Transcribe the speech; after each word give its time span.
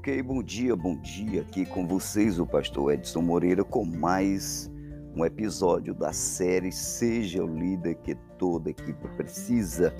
Ok, 0.00 0.22
bom 0.22 0.42
dia, 0.42 0.74
bom 0.74 0.96
dia. 0.96 1.42
Aqui 1.42 1.66
com 1.66 1.86
vocês 1.86 2.40
o 2.40 2.46
pastor 2.46 2.94
Edson 2.94 3.20
Moreira 3.20 3.62
com 3.62 3.84
mais 3.84 4.70
um 5.14 5.26
episódio 5.26 5.92
da 5.92 6.10
série 6.10 6.72
Seja 6.72 7.44
o 7.44 7.46
Líder 7.46 7.96
que 7.96 8.14
toda 8.38 8.70
equipe 8.70 9.06
precisa. 9.08 9.94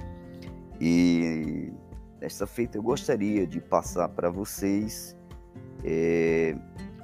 E 0.81 1.71
nesta 2.19 2.47
feita 2.47 2.79
eu 2.79 2.83
gostaria 2.83 3.47
de 3.47 3.61
passar 3.61 4.09
para 4.09 4.31
vocês 4.31 5.15
é, 5.85 6.57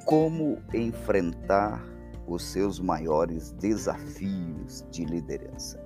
como 0.07 0.57
enfrentar 0.73 1.85
os 2.27 2.47
seus 2.47 2.81
maiores 2.81 3.53
desafios 3.53 4.87
de 4.91 5.05
liderança. 5.05 5.79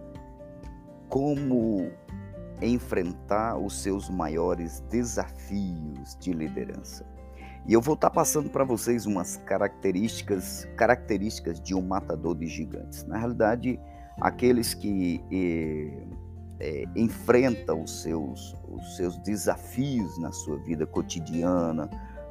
Como 1.09 1.91
enfrentar 2.67 3.59
os 3.59 3.83
seus 3.83 4.09
maiores 4.09 4.81
desafios 4.91 6.17
de 6.19 6.33
liderança. 6.33 7.05
E 7.67 7.73
eu 7.73 7.81
vou 7.81 7.95
estar 7.95 8.11
passando 8.11 8.49
para 8.49 8.65
vocês 8.65 9.07
umas 9.07 9.37
características, 9.37 10.67
características 10.77 11.61
de 11.61 11.75
um 11.75 11.83
matador 11.83 12.35
de 12.35 12.47
gigantes. 12.47 13.05
Na 13.05 13.19
realidade, 13.19 13.79
aqueles 14.21 14.73
que 14.75 15.23
eh, 15.31 16.07
eh, 16.59 16.85
enfrentam 16.97 17.83
os 17.83 18.03
seus, 18.03 18.57
os 18.69 18.97
seus 18.97 19.19
desafios 19.19 20.19
na 20.19 20.33
sua 20.33 20.57
vida 20.59 20.87
cotidiana, 20.87 21.89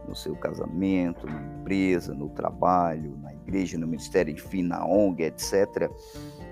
no 0.07 0.16
seu 0.16 0.35
casamento, 0.35 1.27
na 1.27 1.41
empresa, 1.59 2.13
no 2.13 2.30
trabalho, 2.30 3.16
na 3.21 3.31
igreja, 3.33 3.77
no 3.77 3.85
ministério, 3.85 4.33
enfim, 4.33 4.63
na 4.63 4.83
ONG, 4.83 5.23
etc., 5.23 5.89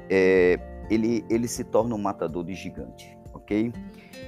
eh, 0.10 0.60
ele, 0.90 1.26
ele 1.30 1.48
se 1.48 1.64
torna 1.64 1.96
um 1.96 1.98
matador 1.98 2.46
de 2.46 2.54
gigante 2.54 3.17
ok? 3.48 3.74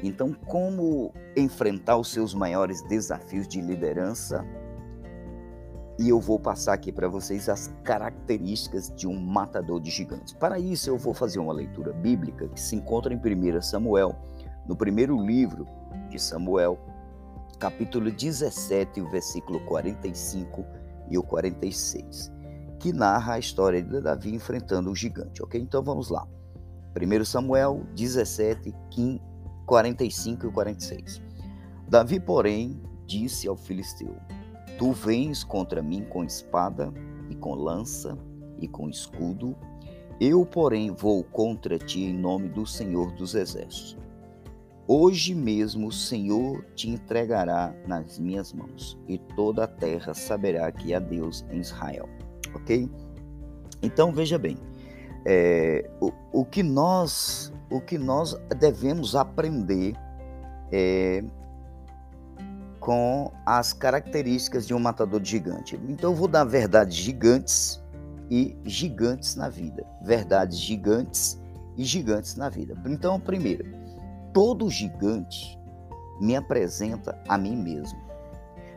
Então, 0.02 0.34
como 0.46 1.14
enfrentar 1.36 1.98
os 1.98 2.08
seus 2.08 2.34
maiores 2.34 2.82
desafios 2.84 3.48
de 3.48 3.60
liderança? 3.60 4.46
E 6.00 6.08
eu 6.08 6.22
vou 6.22 6.40
passar 6.40 6.74
aqui 6.74 6.94
para 6.94 7.10
vocês 7.10 7.50
as 7.50 7.68
características 7.84 8.90
de 8.96 9.06
um 9.06 9.20
matador 9.20 9.82
de 9.82 9.92
gigantes. 9.92 10.32
Para 10.32 10.58
isso, 10.58 10.90
eu 10.90 10.98
vou 10.98 11.14
fazer 11.14 11.40
uma 11.40 11.52
leitura 11.52 11.92
bíblica 11.92 12.48
que 12.48 12.60
se 12.60 12.78
encontra 12.78 13.14
em 13.14 13.18
1 13.18 13.62
Samuel, 13.62 14.16
no 14.66 14.78
primeiro 14.78 15.22
livro 15.22 15.68
de 16.10 16.18
Samuel, 16.18 16.80
capítulo 17.60 18.10
17, 18.10 19.02
o 19.02 19.10
versículo 19.10 19.60
45 19.66 20.66
e 21.10 21.18
o 21.18 21.24
46, 21.24 22.32
que 22.80 22.94
narra 22.94 23.34
a 23.34 23.40
história 23.40 23.84
de 23.84 24.00
Davi 24.00 24.34
enfrentando 24.34 24.90
o 24.90 24.96
gigante, 24.96 25.44
ok? 25.44 25.60
Então 25.60 25.84
vamos 25.84 26.10
lá. 26.10 26.26
1 27.00 27.26
Samuel 27.26 27.86
17, 27.96 28.74
45 29.66 30.48
e 30.48 30.52
46. 30.52 31.22
Davi, 31.88 32.20
porém, 32.20 32.82
disse 33.06 33.48
ao 33.48 33.56
filisteu: 33.56 34.16
Tu 34.78 34.92
vens 34.92 35.44
contra 35.44 35.82
mim 35.82 36.04
com 36.04 36.24
espada 36.24 36.94
e 37.30 37.36
com 37.36 37.56
lança 37.56 38.18
e 38.60 38.68
com 38.68 38.90
escudo, 38.90 39.56
eu, 40.20 40.46
porém, 40.46 40.92
vou 40.92 41.24
contra 41.24 41.80
ti 41.80 42.04
em 42.04 42.14
nome 42.14 42.50
do 42.50 42.66
Senhor 42.66 43.12
dos 43.14 43.36
Exércitos. 43.36 43.98
Hoje 44.86 45.36
mesmo 45.36 45.88
o 45.88 45.92
Senhor 45.92 46.66
te 46.76 46.90
entregará 46.90 47.74
nas 47.88 48.20
minhas 48.20 48.52
mãos, 48.52 48.98
e 49.08 49.18
toda 49.36 49.64
a 49.64 49.68
terra 49.68 50.14
saberá 50.14 50.72
que 50.72 50.94
há 50.94 51.00
Deus 51.00 51.46
em 51.52 51.60
Israel. 51.60 52.10
Ok? 52.56 52.90
Então 53.82 54.12
veja 54.12 54.38
bem, 54.38 54.58
é, 55.26 55.90
o, 56.00 56.12
o, 56.32 56.46
que 56.46 56.64
nós, 56.64 57.54
o 57.70 57.82
que 57.82 57.98
nós 57.98 58.36
devemos 58.58 59.16
aprender 59.16 59.94
é, 60.72 61.24
com 62.80 63.32
as 63.46 63.74
características 63.74 64.66
de 64.66 64.74
um 64.74 64.80
matador 64.80 65.20
de 65.20 65.30
gigante. 65.30 65.80
Então 65.88 66.12
eu 66.12 66.16
vou 66.16 66.28
dar 66.28 66.44
verdades 66.44 66.96
gigantes 66.96 67.84
e 68.30 68.58
gigantes 68.64 69.36
na 69.36 69.50
vida. 69.50 69.86
Verdades 70.02 70.58
gigantes 70.58 71.40
e 71.78 71.84
gigantes 71.84 72.36
na 72.36 72.50
vida. 72.50 72.76
Então, 72.86 73.20
primeiro, 73.20 73.66
todo 74.34 74.70
gigante 74.70 75.58
me 76.20 76.36
apresenta 76.36 77.18
a 77.28 77.38
mim 77.38 77.56
mesmo. 77.56 78.00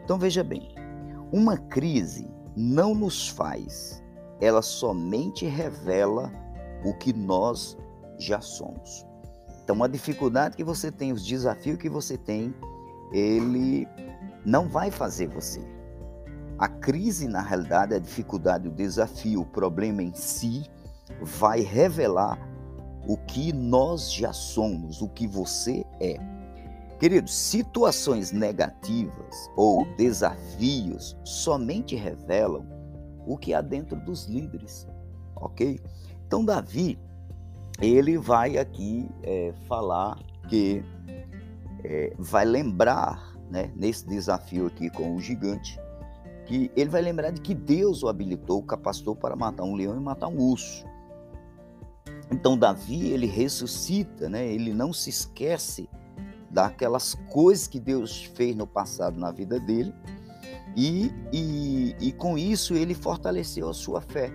Então 0.04 0.18
veja 0.18 0.42
bem, 0.42 0.74
uma 1.32 1.56
crise 1.56 2.28
não 2.56 2.94
nos 2.94 3.28
faz 3.28 4.01
ela 4.42 4.60
somente 4.60 5.46
revela 5.46 6.32
o 6.84 6.92
que 6.92 7.12
nós 7.12 7.78
já 8.18 8.40
somos. 8.40 9.06
Então, 9.62 9.84
a 9.84 9.86
dificuldade 9.86 10.56
que 10.56 10.64
você 10.64 10.90
tem, 10.90 11.12
os 11.12 11.24
desafios 11.24 11.78
que 11.78 11.88
você 11.88 12.18
tem, 12.18 12.52
ele 13.12 13.86
não 14.44 14.68
vai 14.68 14.90
fazer 14.90 15.28
você. 15.28 15.60
A 16.58 16.66
crise, 16.66 17.28
na 17.28 17.40
realidade, 17.40 17.94
a 17.94 18.00
dificuldade, 18.00 18.66
o 18.66 18.72
desafio, 18.72 19.42
o 19.42 19.46
problema 19.46 20.02
em 20.02 20.12
si, 20.12 20.64
vai 21.20 21.60
revelar 21.60 22.36
o 23.06 23.16
que 23.16 23.52
nós 23.52 24.12
já 24.12 24.32
somos, 24.32 25.00
o 25.00 25.08
que 25.08 25.24
você 25.24 25.86
é. 26.00 26.16
Queridos, 26.98 27.32
situações 27.32 28.32
negativas 28.32 29.48
ou 29.56 29.86
desafios 29.96 31.16
somente 31.22 31.94
revelam 31.94 32.81
o 33.26 33.36
que 33.36 33.54
há 33.54 33.60
dentro 33.60 33.96
dos 33.96 34.26
líderes, 34.26 34.86
ok? 35.36 35.80
Então, 36.26 36.44
Davi, 36.44 36.98
ele 37.80 38.18
vai 38.18 38.58
aqui 38.58 39.08
é, 39.22 39.52
falar 39.66 40.18
que 40.48 40.84
é, 41.84 42.12
vai 42.18 42.44
lembrar, 42.44 43.34
né, 43.50 43.70
nesse 43.76 44.06
desafio 44.06 44.66
aqui 44.66 44.90
com 44.90 45.14
o 45.14 45.20
gigante, 45.20 45.78
que 46.46 46.70
ele 46.76 46.90
vai 46.90 47.02
lembrar 47.02 47.30
de 47.30 47.40
que 47.40 47.54
Deus 47.54 48.02
o 48.02 48.08
habilitou, 48.08 48.62
capacitou 48.62 49.14
para 49.14 49.36
matar 49.36 49.64
um 49.64 49.74
leão 49.74 49.96
e 49.96 50.00
matar 50.00 50.28
um 50.28 50.38
urso. 50.38 50.84
Então 52.30 52.56
Davi 52.56 53.10
ele 53.10 53.26
ressuscita, 53.26 54.28
né? 54.28 54.46
Ele 54.46 54.72
não 54.72 54.92
se 54.92 55.10
esquece 55.10 55.88
daquelas 56.50 57.14
coisas 57.30 57.66
que 57.66 57.78
Deus 57.78 58.24
fez 58.24 58.56
no 58.56 58.66
passado 58.66 59.18
na 59.18 59.30
vida 59.30 59.60
dele 59.60 59.94
e, 60.76 61.12
e, 61.32 61.96
e 62.00 62.12
com 62.12 62.38
isso 62.38 62.74
ele 62.74 62.94
fortaleceu 62.94 63.68
a 63.68 63.74
sua 63.74 64.00
fé. 64.00 64.30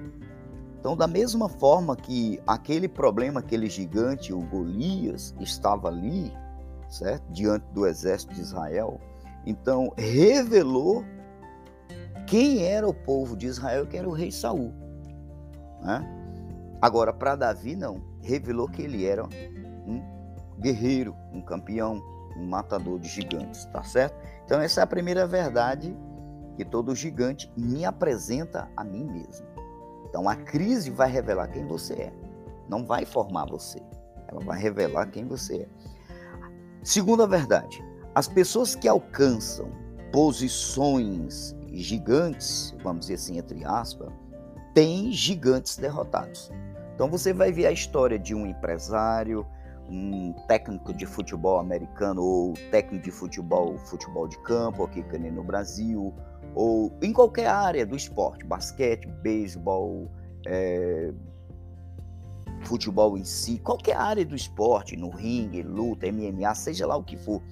Então, 0.80 0.96
da 0.96 1.08
mesma 1.08 1.50
forma 1.50 1.96
que 1.96 2.40
aquele 2.46 2.88
problema, 2.88 3.40
aquele 3.40 3.68
gigante, 3.68 4.32
o 4.32 4.42
Golias, 4.42 5.34
estava 5.40 5.88
ali, 5.88 6.32
certo? 6.90 7.24
Diante 7.32 7.66
do 7.74 7.86
exército 7.86 8.34
de 8.34 8.42
Israel, 8.42 9.00
então 9.46 9.92
revelou 9.98 11.04
quem 12.28 12.64
era 12.64 12.88
o 12.88 12.94
povo 12.94 13.36
de 13.36 13.48
Israel, 13.48 13.88
que 13.88 13.98
era 13.98 14.08
o 14.08 14.12
rei 14.12 14.32
Saul. 14.32 14.74
Né? 15.82 16.06
Agora, 16.82 17.12
para 17.12 17.36
Davi, 17.36 17.76
não. 17.76 18.02
Revelou 18.22 18.68
que 18.68 18.82
ele 18.82 19.06
era 19.06 19.26
um 19.26 20.02
guerreiro, 20.60 21.16
um 21.34 21.42
campeão, 21.42 22.02
um 22.38 22.46
matador 22.46 23.00
de 23.00 23.08
gigantes, 23.08 23.66
tá 23.66 23.84
certo? 23.84 24.16
Então, 24.46 24.62
essa 24.62 24.82
é 24.82 24.84
a 24.84 24.88
primeira 24.88 25.26
verdade 25.26 25.96
que 26.58 26.66
todo 26.66 26.96
gigante 26.96 27.52
me 27.56 27.86
apresenta 27.86 28.68
a 28.76 28.84
mim 28.84 29.06
mesmo. 29.06 29.46
Então 30.10 30.28
a 30.28 30.36
crise 30.36 30.90
vai 30.90 31.10
revelar 31.10 31.48
quem 31.50 31.66
você 31.68 31.94
é, 31.94 32.14
não 32.68 32.84
vai 32.84 33.06
formar 33.06 33.46
você, 33.46 33.80
ela 34.28 34.42
vai 34.42 34.60
revelar 34.60 35.06
quem 35.12 35.26
você 35.26 35.58
é. 35.58 35.68
Segunda 36.84 37.28
verdade, 37.28 37.84
as 38.16 38.28
pessoas 38.28 38.76
que 38.76 38.88
alcançam 38.88 39.70
posições 40.12 41.56
gigantes, 41.72 42.76
vamos 42.84 43.02
dizer 43.02 43.14
assim, 43.16 43.38
entre 43.38 43.64
aspas, 43.64 44.12
têm 44.74 45.12
gigantes 45.12 45.78
derrotados. 45.78 46.52
Então 46.96 47.08
você 47.08 47.32
vai 47.32 47.52
ver 47.52 47.68
a 47.68 47.72
história 47.72 48.18
de 48.18 48.34
um 48.34 48.48
empresário, 48.48 49.46
um 49.90 50.34
técnico 50.48 50.94
de 50.94 51.06
futebol 51.06 51.60
americano 51.60 52.22
ou 52.22 52.54
técnico 52.72 53.06
de 53.06 53.12
futebol, 53.12 53.78
futebol 53.78 54.28
de 54.28 54.38
campo 54.40 54.84
aqui 54.84 55.04
no 55.32 55.44
Brasil, 55.44 56.14
ou 56.58 56.92
em 57.04 57.14
qualquer 57.14 57.46
área 57.46 57.86
do 57.86 57.96
esporte, 57.96 58.44
basquete, 58.44 59.06
beisebol, 59.22 60.10
é, 60.48 61.14
futebol 62.64 63.16
em 63.16 63.24
si, 63.24 63.60
qualquer 63.60 63.96
área 63.96 64.26
do 64.26 64.36
esporte, 64.36 64.98
no 64.98 65.12
ringue, 65.12 65.62
luta, 65.62 66.12
MMA, 66.12 66.56
seja 66.56 66.88
lá 66.88 66.98
o 66.98 67.04
que 67.04 67.16
for, 67.16 67.44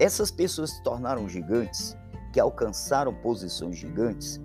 essas 0.00 0.32
pessoas 0.32 0.70
se 0.70 0.82
tornaram 0.82 1.28
gigantes, 1.28 1.96
que 2.32 2.40
alcançaram 2.40 3.14
posições 3.14 3.76
gigantes, 3.76 4.40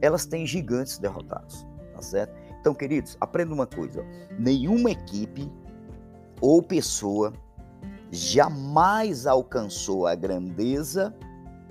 elas 0.00 0.26
têm 0.26 0.44
gigantes 0.44 0.98
derrotados, 0.98 1.64
tá 1.94 2.02
certo? 2.02 2.34
Então, 2.60 2.74
queridos, 2.74 3.16
aprenda 3.20 3.54
uma 3.54 3.68
coisa: 3.68 4.04
nenhuma 4.36 4.90
equipe 4.90 5.48
ou 6.40 6.60
pessoa 6.60 7.32
jamais 8.10 9.28
alcançou 9.28 10.08
a 10.08 10.16
grandeza 10.16 11.14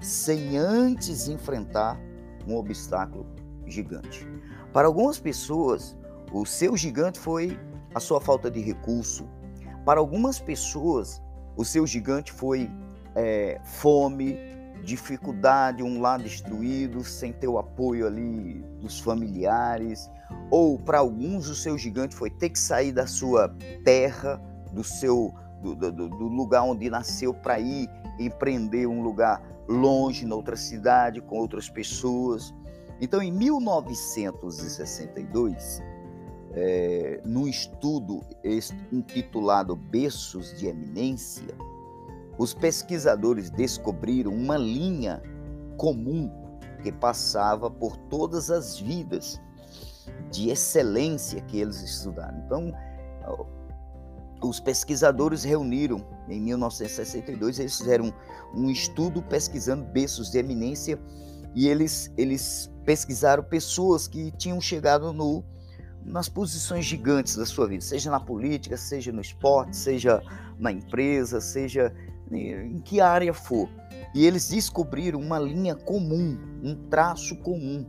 sem 0.03 0.57
antes 0.57 1.27
enfrentar 1.27 1.99
um 2.47 2.55
obstáculo 2.55 3.25
gigante. 3.65 4.27
Para 4.73 4.87
algumas 4.87 5.19
pessoas, 5.19 5.97
o 6.31 6.45
seu 6.45 6.75
gigante 6.75 7.19
foi 7.19 7.57
a 7.95 7.99
sua 7.99 8.19
falta 8.19 8.51
de 8.51 8.59
recurso. 8.59 9.25
Para 9.85 9.99
algumas 9.99 10.39
pessoas, 10.39 11.21
o 11.55 11.63
seu 11.63 11.87
gigante 11.87 12.31
foi 12.31 12.69
é, 13.15 13.61
fome, 13.63 14.37
dificuldade, 14.83 15.81
um 15.81 16.01
lar 16.01 16.19
destruído, 16.19 17.03
sem 17.03 17.31
ter 17.31 17.47
o 17.47 17.57
apoio 17.57 18.05
ali 18.05 18.61
dos 18.81 18.99
familiares, 18.99 20.09
ou 20.51 20.77
para 20.77 20.99
alguns 20.99 21.47
o 21.47 21.55
seu 21.55 21.77
gigante 21.77 22.13
foi 22.13 22.29
ter 22.29 22.49
que 22.49 22.59
sair 22.59 22.91
da 22.91 23.07
sua 23.07 23.55
terra, 23.85 24.41
do 24.73 24.83
seu 24.83 25.33
do, 25.61 25.75
do, 25.75 26.09
do 26.09 26.27
lugar 26.27 26.63
onde 26.63 26.89
nasceu 26.89 27.33
para 27.33 27.57
ir 27.57 27.89
empreender 28.19 28.85
um 28.85 29.01
lugar 29.01 29.41
longe, 29.67 30.25
noutra 30.25 30.55
cidade, 30.55 31.19
com 31.21 31.37
outras 31.37 31.69
pessoas. 31.69 32.53
Então, 33.01 33.21
em 33.21 33.31
1962, 33.31 35.83
é, 36.53 37.19
num 37.25 37.45
estudo 37.47 38.21
intitulado 38.91 39.75
Berços 39.75 40.55
de 40.57 40.67
Eminência, 40.67 41.55
os 42.37 42.53
pesquisadores 42.53 43.49
descobriram 43.49 44.31
uma 44.31 44.55
linha 44.57 45.23
comum 45.77 46.29
que 46.81 46.91
passava 46.91 47.71
por 47.71 47.97
todas 47.97 48.51
as 48.51 48.79
vidas 48.79 49.41
de 50.31 50.49
excelência 50.49 51.41
que 51.41 51.59
eles 51.59 51.81
estudaram. 51.81 52.37
Então, 52.45 52.73
os 54.43 54.59
pesquisadores 54.59 55.43
reuniram 55.43 56.05
em 56.27 56.39
1962, 56.41 57.59
eles 57.59 57.77
fizeram 57.77 58.13
um 58.53 58.69
estudo 58.69 59.21
pesquisando 59.21 59.83
berços 59.85 60.31
de 60.31 60.37
eminência 60.37 60.99
e 61.55 61.67
eles, 61.67 62.11
eles 62.17 62.71
pesquisaram 62.85 63.43
pessoas 63.43 64.07
que 64.07 64.31
tinham 64.31 64.59
chegado 64.59 65.13
no, 65.13 65.43
nas 66.03 66.27
posições 66.27 66.85
gigantes 66.85 67.35
da 67.35 67.45
sua 67.45 67.67
vida, 67.67 67.83
seja 67.83 68.11
na 68.11 68.19
política, 68.19 68.75
seja 68.77 69.11
no 69.11 69.21
esporte, 69.21 69.75
seja 69.75 70.21
na 70.57 70.71
empresa, 70.71 71.39
seja 71.39 71.93
em 72.31 72.79
que 72.79 72.99
área 72.99 73.33
for. 73.33 73.69
E 74.13 74.25
eles 74.25 74.49
descobriram 74.49 75.19
uma 75.19 75.39
linha 75.39 75.75
comum, 75.75 76.37
um 76.63 76.75
traço 76.89 77.35
comum. 77.37 77.85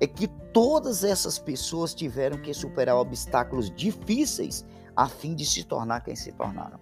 É 0.00 0.06
que 0.06 0.26
todas 0.52 1.04
essas 1.04 1.38
pessoas 1.38 1.94
tiveram 1.94 2.38
que 2.38 2.52
superar 2.52 2.96
obstáculos 2.96 3.70
difíceis 3.70 4.64
a 4.96 5.08
fim 5.08 5.34
de 5.34 5.44
se 5.44 5.64
tornar 5.64 6.00
quem 6.00 6.14
se 6.14 6.32
tornaram. 6.32 6.78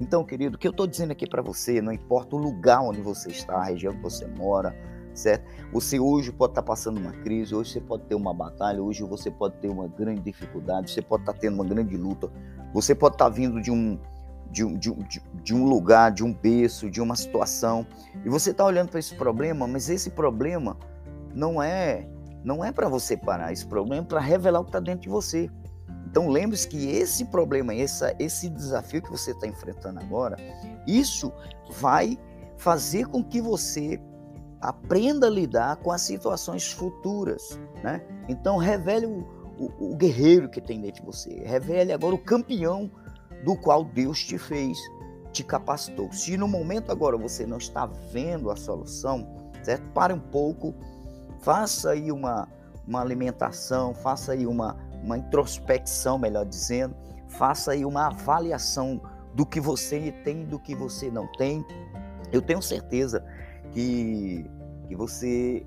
Então, 0.00 0.24
querido, 0.24 0.56
o 0.56 0.58
que 0.58 0.66
eu 0.66 0.72
estou 0.72 0.86
dizendo 0.86 1.12
aqui 1.12 1.28
para 1.28 1.42
você, 1.42 1.80
não 1.80 1.92
importa 1.92 2.34
o 2.34 2.38
lugar 2.38 2.80
onde 2.80 3.00
você 3.00 3.30
está, 3.30 3.56
a 3.56 3.64
região 3.64 3.94
que 3.94 4.02
você 4.02 4.26
mora, 4.26 4.74
certo? 5.14 5.44
Você 5.72 6.00
hoje 6.00 6.32
pode 6.32 6.52
estar 6.52 6.62
tá 6.62 6.66
passando 6.66 6.98
uma 6.98 7.12
crise, 7.12 7.54
hoje 7.54 7.72
você 7.72 7.80
pode 7.80 8.04
ter 8.04 8.14
uma 8.14 8.34
batalha, 8.34 8.82
hoje 8.82 9.04
você 9.04 9.30
pode 9.30 9.56
ter 9.56 9.68
uma 9.68 9.86
grande 9.86 10.20
dificuldade, 10.22 10.90
você 10.90 11.02
pode 11.02 11.22
estar 11.22 11.34
tá 11.34 11.38
tendo 11.38 11.54
uma 11.54 11.64
grande 11.64 11.96
luta, 11.96 12.30
você 12.72 12.94
pode 12.94 13.14
estar 13.14 13.26
tá 13.26 13.30
vindo 13.30 13.60
de 13.60 13.70
um, 13.70 13.98
de 14.50 14.64
um, 14.64 14.76
de, 14.76 14.90
um, 14.90 14.98
de 15.42 15.54
um 15.54 15.64
lugar, 15.64 16.10
de 16.10 16.24
um 16.24 16.32
berço, 16.32 16.90
de 16.90 17.00
uma 17.00 17.14
situação, 17.14 17.86
e 18.24 18.28
você 18.28 18.50
está 18.50 18.64
olhando 18.64 18.88
para 18.88 18.98
esse 18.98 19.14
problema, 19.14 19.66
mas 19.66 19.88
esse 19.88 20.10
problema 20.10 20.76
não 21.34 21.62
é 21.62 22.08
não 22.44 22.64
é 22.64 22.72
para 22.72 22.88
você 22.88 23.16
parar, 23.16 23.52
esse 23.52 23.64
problema 23.64 24.02
é 24.02 24.06
para 24.06 24.20
revelar 24.20 24.60
o 24.60 24.64
que 24.64 24.70
está 24.70 24.80
dentro 24.80 25.02
de 25.02 25.08
você. 25.08 25.48
Então 26.12 26.28
lembre-se 26.28 26.68
que 26.68 26.90
esse 26.90 27.24
problema, 27.24 27.74
essa, 27.74 28.14
esse 28.18 28.50
desafio 28.50 29.00
que 29.00 29.10
você 29.10 29.30
está 29.30 29.46
enfrentando 29.46 29.98
agora, 29.98 30.36
isso 30.86 31.32
vai 31.70 32.18
fazer 32.58 33.06
com 33.06 33.24
que 33.24 33.40
você 33.40 33.98
aprenda 34.60 35.26
a 35.26 35.30
lidar 35.30 35.76
com 35.76 35.90
as 35.90 36.02
situações 36.02 36.70
futuras, 36.70 37.58
né? 37.82 38.02
Então 38.28 38.58
revele 38.58 39.06
o, 39.06 39.26
o, 39.58 39.92
o 39.92 39.96
guerreiro 39.96 40.50
que 40.50 40.60
tem 40.60 40.82
dentro 40.82 41.00
de 41.00 41.06
você, 41.06 41.42
revele 41.46 41.94
agora 41.94 42.14
o 42.14 42.18
campeão 42.18 42.90
do 43.42 43.56
qual 43.56 43.82
Deus 43.82 44.22
te 44.22 44.36
fez, 44.36 44.76
te 45.32 45.42
capacitou. 45.42 46.12
Se 46.12 46.36
no 46.36 46.46
momento 46.46 46.92
agora 46.92 47.16
você 47.16 47.46
não 47.46 47.56
está 47.56 47.86
vendo 47.86 48.50
a 48.50 48.56
solução, 48.56 49.50
certo? 49.62 49.88
Pare 49.94 50.12
um 50.12 50.20
pouco, 50.20 50.74
faça 51.40 51.92
aí 51.92 52.12
uma, 52.12 52.46
uma 52.86 53.00
alimentação, 53.00 53.94
faça 53.94 54.32
aí 54.32 54.46
uma 54.46 54.91
uma 55.02 55.18
introspecção, 55.18 56.18
melhor 56.18 56.46
dizendo, 56.46 56.94
faça 57.28 57.72
aí 57.72 57.84
uma 57.84 58.06
avaliação 58.06 59.00
do 59.34 59.46
que 59.46 59.60
você 59.60 60.12
tem 60.24 60.44
do 60.44 60.58
que 60.58 60.74
você 60.74 61.10
não 61.10 61.26
tem. 61.32 61.64
Eu 62.30 62.42
tenho 62.42 62.62
certeza 62.62 63.24
que, 63.72 64.44
que 64.88 64.94
você, 64.94 65.66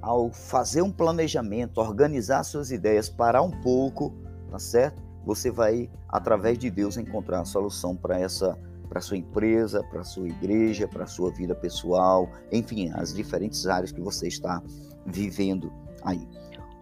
ao 0.00 0.30
fazer 0.30 0.82
um 0.82 0.92
planejamento, 0.92 1.78
organizar 1.78 2.42
suas 2.44 2.70
ideias, 2.70 3.08
parar 3.08 3.42
um 3.42 3.50
pouco, 3.50 4.14
tá 4.50 4.58
certo? 4.58 5.02
Você 5.24 5.50
vai, 5.50 5.90
através 6.08 6.58
de 6.58 6.70
Deus, 6.70 6.96
encontrar 6.96 7.40
a 7.40 7.44
solução 7.44 7.96
para 7.96 8.20
essa 8.20 8.56
para 8.88 9.00
sua 9.00 9.16
empresa, 9.16 9.82
para 9.82 10.04
sua 10.04 10.28
igreja, 10.28 10.86
para 10.86 11.06
sua 11.06 11.32
vida 11.32 11.56
pessoal, 11.56 12.30
enfim, 12.52 12.90
as 12.94 13.12
diferentes 13.12 13.66
áreas 13.66 13.90
que 13.90 14.00
você 14.00 14.28
está 14.28 14.62
vivendo 15.04 15.72
aí. 16.04 16.26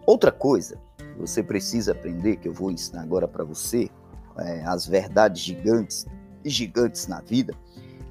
Outra 0.05 0.31
coisa 0.31 0.79
você 1.17 1.41
precisa 1.41 1.91
aprender, 1.91 2.37
que 2.37 2.47
eu 2.47 2.53
vou 2.53 2.71
ensinar 2.71 3.01
agora 3.01 3.27
para 3.27 3.43
você, 3.43 3.89
é, 4.37 4.63
as 4.65 4.85
verdades 4.85 5.41
gigantes 5.41 6.05
e 6.43 6.49
gigantes 6.49 7.07
na 7.07 7.21
vida, 7.21 7.53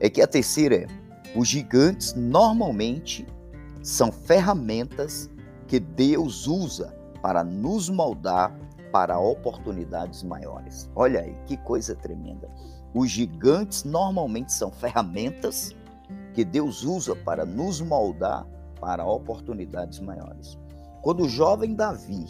é 0.00 0.08
que 0.08 0.22
a 0.22 0.26
terceira 0.26 0.76
é: 0.76 0.86
os 1.36 1.48
gigantes 1.48 2.14
normalmente 2.14 3.26
são 3.82 4.10
ferramentas 4.10 5.30
que 5.66 5.78
Deus 5.78 6.46
usa 6.46 6.94
para 7.20 7.44
nos 7.44 7.88
moldar 7.88 8.56
para 8.92 9.18
oportunidades 9.18 10.22
maiores. 10.22 10.88
Olha 10.94 11.20
aí, 11.20 11.36
que 11.46 11.56
coisa 11.56 11.94
tremenda. 11.94 12.48
Os 12.94 13.10
gigantes 13.10 13.82
normalmente 13.82 14.52
são 14.52 14.70
ferramentas 14.70 15.74
que 16.32 16.44
Deus 16.44 16.84
usa 16.84 17.16
para 17.16 17.44
nos 17.44 17.80
moldar 17.80 18.46
para 18.80 19.04
oportunidades 19.04 19.98
maiores. 19.98 20.58
Quando 21.02 21.24
o 21.24 21.28
jovem 21.28 21.74
Davi 21.74 22.24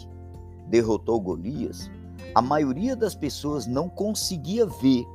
derrotou 0.67 1.19
Golias, 1.19 1.89
a 2.33 2.41
maioria 2.41 2.95
das 2.95 3.15
pessoas 3.15 3.65
não 3.65 3.87
conseguia 3.87 4.65
ver 4.65 5.05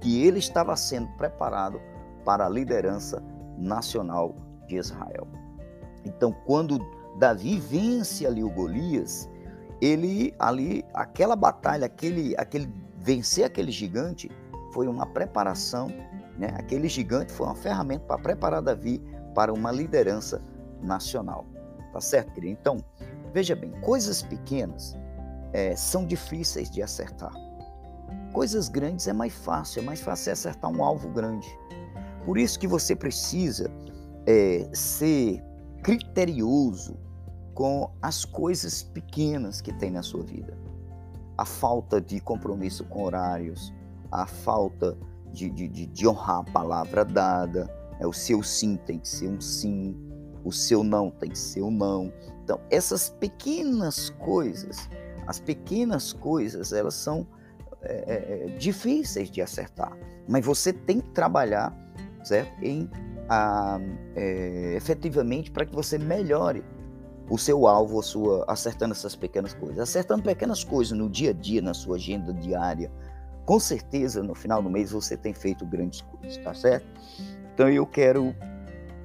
que 0.00 0.22
ele 0.22 0.38
estava 0.38 0.76
sendo 0.76 1.08
preparado 1.16 1.80
para 2.24 2.46
a 2.46 2.48
liderança 2.48 3.22
nacional 3.58 4.34
de 4.66 4.76
Israel. 4.76 5.26
Então, 6.04 6.32
quando 6.46 6.78
Davi 7.18 7.58
vence 7.58 8.26
ali 8.26 8.42
o 8.42 8.50
Golias, 8.50 9.28
ele 9.80 10.34
ali 10.38 10.84
aquela 10.94 11.36
batalha, 11.36 11.86
aquele 11.86 12.34
aquele 12.36 12.72
vencer 12.98 13.44
aquele 13.44 13.72
gigante 13.72 14.30
foi 14.72 14.86
uma 14.86 15.06
preparação, 15.06 15.88
né? 16.38 16.54
Aquele 16.56 16.88
gigante 16.88 17.32
foi 17.32 17.46
uma 17.46 17.56
ferramenta 17.56 18.04
para 18.04 18.18
preparar 18.18 18.62
Davi 18.62 19.02
para 19.34 19.52
uma 19.52 19.72
liderança 19.72 20.40
nacional. 20.82 21.44
Tá 21.92 22.00
certo, 22.00 22.32
querido? 22.32 22.56
Então, 22.60 22.78
Veja 23.32 23.54
bem, 23.54 23.70
coisas 23.80 24.22
pequenas 24.22 24.96
é, 25.52 25.74
são 25.76 26.04
difíceis 26.04 26.70
de 26.70 26.82
acertar. 26.82 27.32
Coisas 28.32 28.68
grandes 28.68 29.08
é 29.08 29.12
mais 29.12 29.32
fácil, 29.32 29.80
é 29.80 29.84
mais 29.84 30.00
fácil 30.00 30.32
acertar 30.32 30.70
um 30.70 30.82
alvo 30.84 31.08
grande. 31.08 31.48
Por 32.24 32.38
isso 32.38 32.58
que 32.58 32.66
você 32.66 32.94
precisa 32.94 33.70
é, 34.26 34.68
ser 34.72 35.42
criterioso 35.82 36.96
com 37.54 37.90
as 38.00 38.24
coisas 38.24 38.82
pequenas 38.82 39.60
que 39.60 39.72
tem 39.72 39.90
na 39.90 40.02
sua 40.02 40.22
vida. 40.22 40.56
A 41.36 41.44
falta 41.44 42.00
de 42.00 42.20
compromisso 42.20 42.84
com 42.84 43.04
horários, 43.04 43.72
a 44.10 44.26
falta 44.26 44.96
de, 45.32 45.50
de, 45.50 45.68
de, 45.68 45.86
de 45.86 46.08
honrar 46.08 46.38
a 46.40 46.44
palavra 46.44 47.04
dada, 47.04 47.68
é, 47.98 48.06
o 48.06 48.12
seu 48.12 48.42
sim 48.42 48.76
tem 48.76 48.98
que 48.98 49.08
ser 49.08 49.28
um 49.28 49.40
sim, 49.40 49.96
o 50.44 50.52
seu 50.52 50.82
não 50.82 51.10
tem 51.10 51.30
que 51.30 51.38
ser 51.38 51.62
um 51.62 51.70
não. 51.70 52.12
Então, 52.44 52.60
essas 52.70 53.10
pequenas 53.10 54.10
coisas, 54.10 54.88
as 55.26 55.38
pequenas 55.38 56.12
coisas, 56.12 56.72
elas 56.72 56.94
são 56.94 57.26
é, 57.82 57.92
é, 57.92 58.46
é, 58.46 58.58
difíceis 58.58 59.30
de 59.30 59.40
acertar, 59.40 59.96
mas 60.28 60.44
você 60.44 60.72
tem 60.72 61.00
que 61.00 61.10
trabalhar, 61.10 61.74
certo? 62.22 62.52
Em 62.62 62.90
a, 63.28 63.78
é, 64.16 64.74
efetivamente 64.76 65.50
para 65.50 65.64
que 65.64 65.74
você 65.74 65.96
melhore 65.96 66.64
o 67.30 67.38
seu 67.38 67.66
alvo, 67.66 68.00
a 68.00 68.02
sua, 68.02 68.44
acertando 68.48 68.92
essas 68.92 69.14
pequenas 69.14 69.54
coisas, 69.54 69.78
acertando 69.78 70.22
pequenas 70.24 70.64
coisas 70.64 70.98
no 70.98 71.08
dia 71.08 71.30
a 71.30 71.32
dia, 71.32 71.62
na 71.62 71.72
sua 71.72 71.96
agenda 71.96 72.34
diária. 72.34 72.90
Com 73.46 73.60
certeza, 73.60 74.22
no 74.22 74.34
final 74.34 74.60
do 74.60 74.68
mês 74.68 74.90
você 74.90 75.16
tem 75.16 75.32
feito 75.32 75.64
grandes 75.64 76.00
coisas, 76.00 76.36
tá 76.42 76.52
certo? 76.52 76.86
Então 77.54 77.70
eu 77.70 77.86
quero 77.86 78.34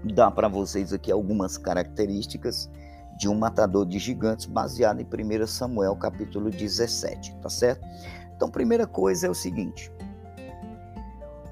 dar 0.04 0.32
para 0.32 0.48
vocês 0.48 0.92
aqui 0.92 1.12
algumas 1.12 1.58
características 1.58 2.70
de 3.18 3.30
um 3.30 3.36
matador 3.36 3.86
de 3.86 3.98
gigantes 3.98 4.46
baseado 4.46 5.00
em 5.00 5.06
1 5.06 5.48
Samuel 5.48 5.96
capítulo 5.96 6.50
17, 6.50 7.36
tá 7.42 7.50
certo? 7.50 7.86
Então, 8.36 8.50
primeira 8.50 8.86
coisa 8.86 9.28
é 9.28 9.30
o 9.30 9.34
seguinte: 9.34 9.92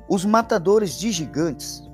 os 0.09 0.25
matadores 0.25 0.97
de 0.97 1.11
gigantes 1.11 1.89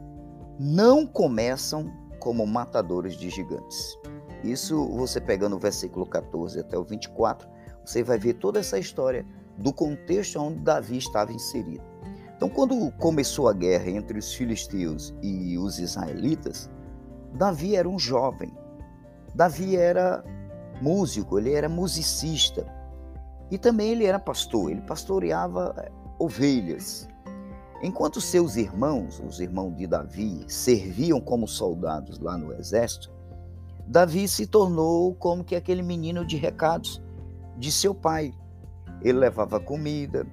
não 0.59 1.05
começam 1.05 1.91
como 2.19 2.45
matadores 2.45 3.15
de 3.15 3.29
gigantes. 3.29 3.97
Isso 4.43 4.87
você 4.89 5.21
pegando 5.21 5.55
o 5.55 5.59
versículo 5.59 6.05
14 6.05 6.59
até 6.59 6.77
o 6.77 6.83
24, 6.83 7.47
você 7.85 8.03
vai 8.03 8.17
ver 8.17 8.33
toda 8.35 8.59
essa 8.59 8.79
história 8.79 9.25
do 9.57 9.73
contexto 9.73 10.39
onde 10.39 10.59
Davi 10.59 10.97
estava 10.97 11.31
inserido. 11.31 11.83
Então, 12.35 12.49
quando 12.49 12.91
começou 12.93 13.49
a 13.49 13.53
guerra 13.53 13.89
entre 13.89 14.17
os 14.17 14.33
filisteus 14.33 15.13
e 15.21 15.57
os 15.57 15.77
israelitas, 15.77 16.69
Davi 17.33 17.75
era 17.75 17.87
um 17.87 17.99
jovem. 17.99 18.51
Davi 19.33 19.75
era 19.75 20.23
músico, 20.81 21.37
ele 21.37 21.53
era 21.53 21.69
musicista. 21.69 22.65
E 23.51 23.57
também 23.57 23.91
ele 23.91 24.05
era 24.05 24.19
pastor, 24.19 24.71
ele 24.71 24.81
pastoreava 24.81 25.73
eh, 25.77 25.91
ovelhas. 26.19 27.07
Enquanto 27.81 28.19
seus 28.19 28.57
irmãos, 28.57 29.21
os 29.25 29.39
irmãos 29.39 29.75
de 29.75 29.87
Davi, 29.87 30.45
serviam 30.47 31.19
como 31.19 31.47
soldados 31.47 32.19
lá 32.19 32.37
no 32.37 32.53
exército, 32.53 33.11
Davi 33.87 34.27
se 34.27 34.45
tornou 34.45 35.15
como 35.15 35.43
que 35.43 35.55
aquele 35.55 35.81
menino 35.81 36.25
de 36.25 36.37
recados 36.37 37.01
de 37.57 37.71
seu 37.71 37.95
pai. 37.95 38.33
Ele 39.01 39.17
levava 39.17 39.59
comida, 39.59 40.27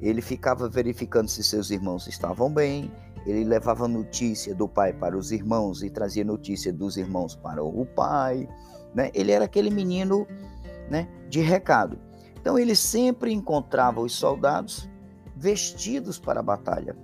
ele 0.00 0.22
ficava 0.22 0.68
verificando 0.68 1.28
se 1.28 1.42
seus 1.42 1.70
irmãos 1.70 2.06
estavam 2.06 2.52
bem, 2.52 2.90
ele 3.26 3.44
levava 3.44 3.86
notícia 3.86 4.54
do 4.54 4.68
pai 4.68 4.92
para 4.92 5.16
os 5.16 5.30
irmãos 5.30 5.82
e 5.82 5.90
trazia 5.90 6.24
notícia 6.24 6.72
dos 6.72 6.96
irmãos 6.96 7.34
para 7.36 7.62
o 7.62 7.84
pai. 7.84 8.48
Né? 8.94 9.10
Ele 9.14 9.32
era 9.32 9.44
aquele 9.44 9.70
menino 9.70 10.26
né, 10.88 11.08
de 11.28 11.40
recado. 11.40 11.98
Então 12.40 12.58
ele 12.58 12.74
sempre 12.74 13.32
encontrava 13.32 14.00
os 14.00 14.12
soldados 14.12 14.88
vestidos 15.36 16.18
para 16.18 16.40
a 16.40 16.42
batalha, 16.42 16.96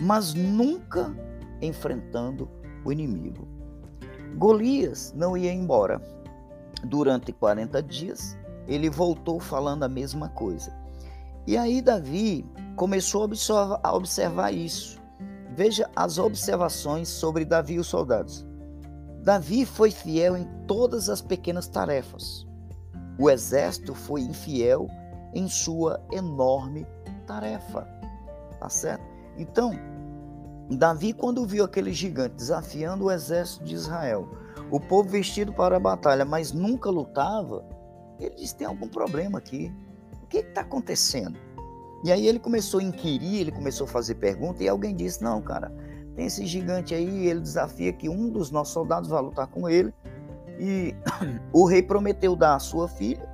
mas 0.00 0.34
nunca 0.34 1.14
enfrentando 1.60 2.48
o 2.84 2.92
inimigo. 2.92 3.48
Golias 4.36 5.12
não 5.16 5.36
ia 5.36 5.52
embora. 5.52 6.00
Durante 6.84 7.32
40 7.32 7.82
dias, 7.82 8.38
ele 8.68 8.88
voltou 8.88 9.40
falando 9.40 9.82
a 9.82 9.88
mesma 9.88 10.28
coisa. 10.28 10.72
E 11.46 11.56
aí 11.56 11.80
Davi 11.80 12.46
começou 12.76 13.22
a 13.22 13.24
observar, 13.24 13.80
a 13.82 13.96
observar 13.96 14.52
isso. 14.52 14.97
Veja 15.58 15.90
as 15.96 16.18
observações 16.18 17.08
sobre 17.08 17.44
Davi 17.44 17.74
e 17.74 17.78
os 17.80 17.88
soldados. 17.88 18.46
Davi 19.24 19.66
foi 19.66 19.90
fiel 19.90 20.36
em 20.36 20.44
todas 20.68 21.08
as 21.08 21.20
pequenas 21.20 21.66
tarefas. 21.66 22.46
O 23.18 23.28
exército 23.28 23.92
foi 23.92 24.20
infiel 24.20 24.86
em 25.34 25.48
sua 25.48 26.00
enorme 26.12 26.86
tarefa. 27.26 27.88
Tá 28.60 28.68
certo? 28.68 29.02
Então, 29.36 29.72
Davi, 30.70 31.12
quando 31.12 31.44
viu 31.44 31.64
aquele 31.64 31.92
gigante 31.92 32.36
desafiando 32.36 33.06
o 33.06 33.10
exército 33.10 33.64
de 33.64 33.74
Israel, 33.74 34.28
o 34.70 34.78
povo 34.78 35.08
vestido 35.08 35.52
para 35.52 35.76
a 35.76 35.80
batalha, 35.80 36.24
mas 36.24 36.52
nunca 36.52 36.88
lutava, 36.88 37.64
ele 38.20 38.36
disse: 38.36 38.54
tem 38.54 38.66
algum 38.68 38.88
problema 38.88 39.38
aqui. 39.38 39.74
O 40.22 40.26
que 40.28 40.38
está 40.38 40.60
acontecendo? 40.60 41.36
E 42.04 42.12
aí 42.12 42.26
ele 42.26 42.38
começou 42.38 42.80
a 42.80 42.82
inquirir, 42.82 43.40
ele 43.40 43.52
começou 43.52 43.86
a 43.86 43.88
fazer 43.88 44.14
perguntas, 44.16 44.60
e 44.60 44.68
alguém 44.68 44.94
disse: 44.94 45.22
não, 45.22 45.42
cara, 45.42 45.72
tem 46.14 46.26
esse 46.26 46.46
gigante 46.46 46.94
aí, 46.94 47.26
ele 47.26 47.40
desafia 47.40 47.92
que 47.92 48.08
um 48.08 48.28
dos 48.28 48.50
nossos 48.50 48.72
soldados 48.72 49.10
vá 49.10 49.20
lutar 49.20 49.46
com 49.46 49.68
ele. 49.68 49.92
E 50.58 50.94
o 51.52 51.64
rei 51.64 51.82
prometeu 51.82 52.34
dar 52.34 52.56
a 52.56 52.58
sua 52.58 52.88
filha, 52.88 53.28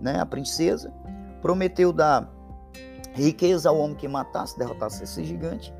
né, 0.00 0.18
a 0.20 0.26
princesa, 0.26 0.92
prometeu 1.40 1.92
dar 1.92 2.28
riqueza 3.12 3.68
ao 3.68 3.78
homem 3.78 3.96
que 3.96 4.08
matasse, 4.08 4.58
derrotasse 4.58 5.02
esse 5.02 5.24
gigante, 5.24 5.74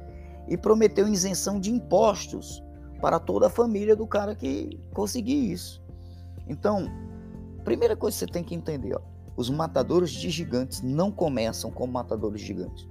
e 0.48 0.56
prometeu 0.56 1.08
isenção 1.08 1.60
de 1.60 1.70
impostos 1.70 2.62
para 3.00 3.18
toda 3.18 3.46
a 3.46 3.50
família 3.50 3.96
do 3.96 4.06
cara 4.06 4.34
que 4.34 4.78
conseguir 4.92 5.52
isso. 5.52 5.82
Então, 6.48 6.86
primeira 7.64 7.96
coisa 7.96 8.16
que 8.16 8.24
você 8.24 8.32
tem 8.32 8.42
que 8.42 8.54
entender, 8.54 8.94
ó, 8.94 9.00
os 9.40 9.48
matadores 9.48 10.10
de 10.10 10.28
gigantes 10.28 10.82
não 10.82 11.10
começam 11.10 11.70
como 11.70 11.94
matadores 11.94 12.42
gigantes. 12.42 12.86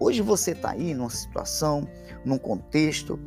Hoje 0.00 0.20
você 0.20 0.50
está 0.50 0.70
aí 0.70 0.92
numa 0.92 1.08
situação, 1.08 1.86
num 2.24 2.36
contexto, 2.36 3.18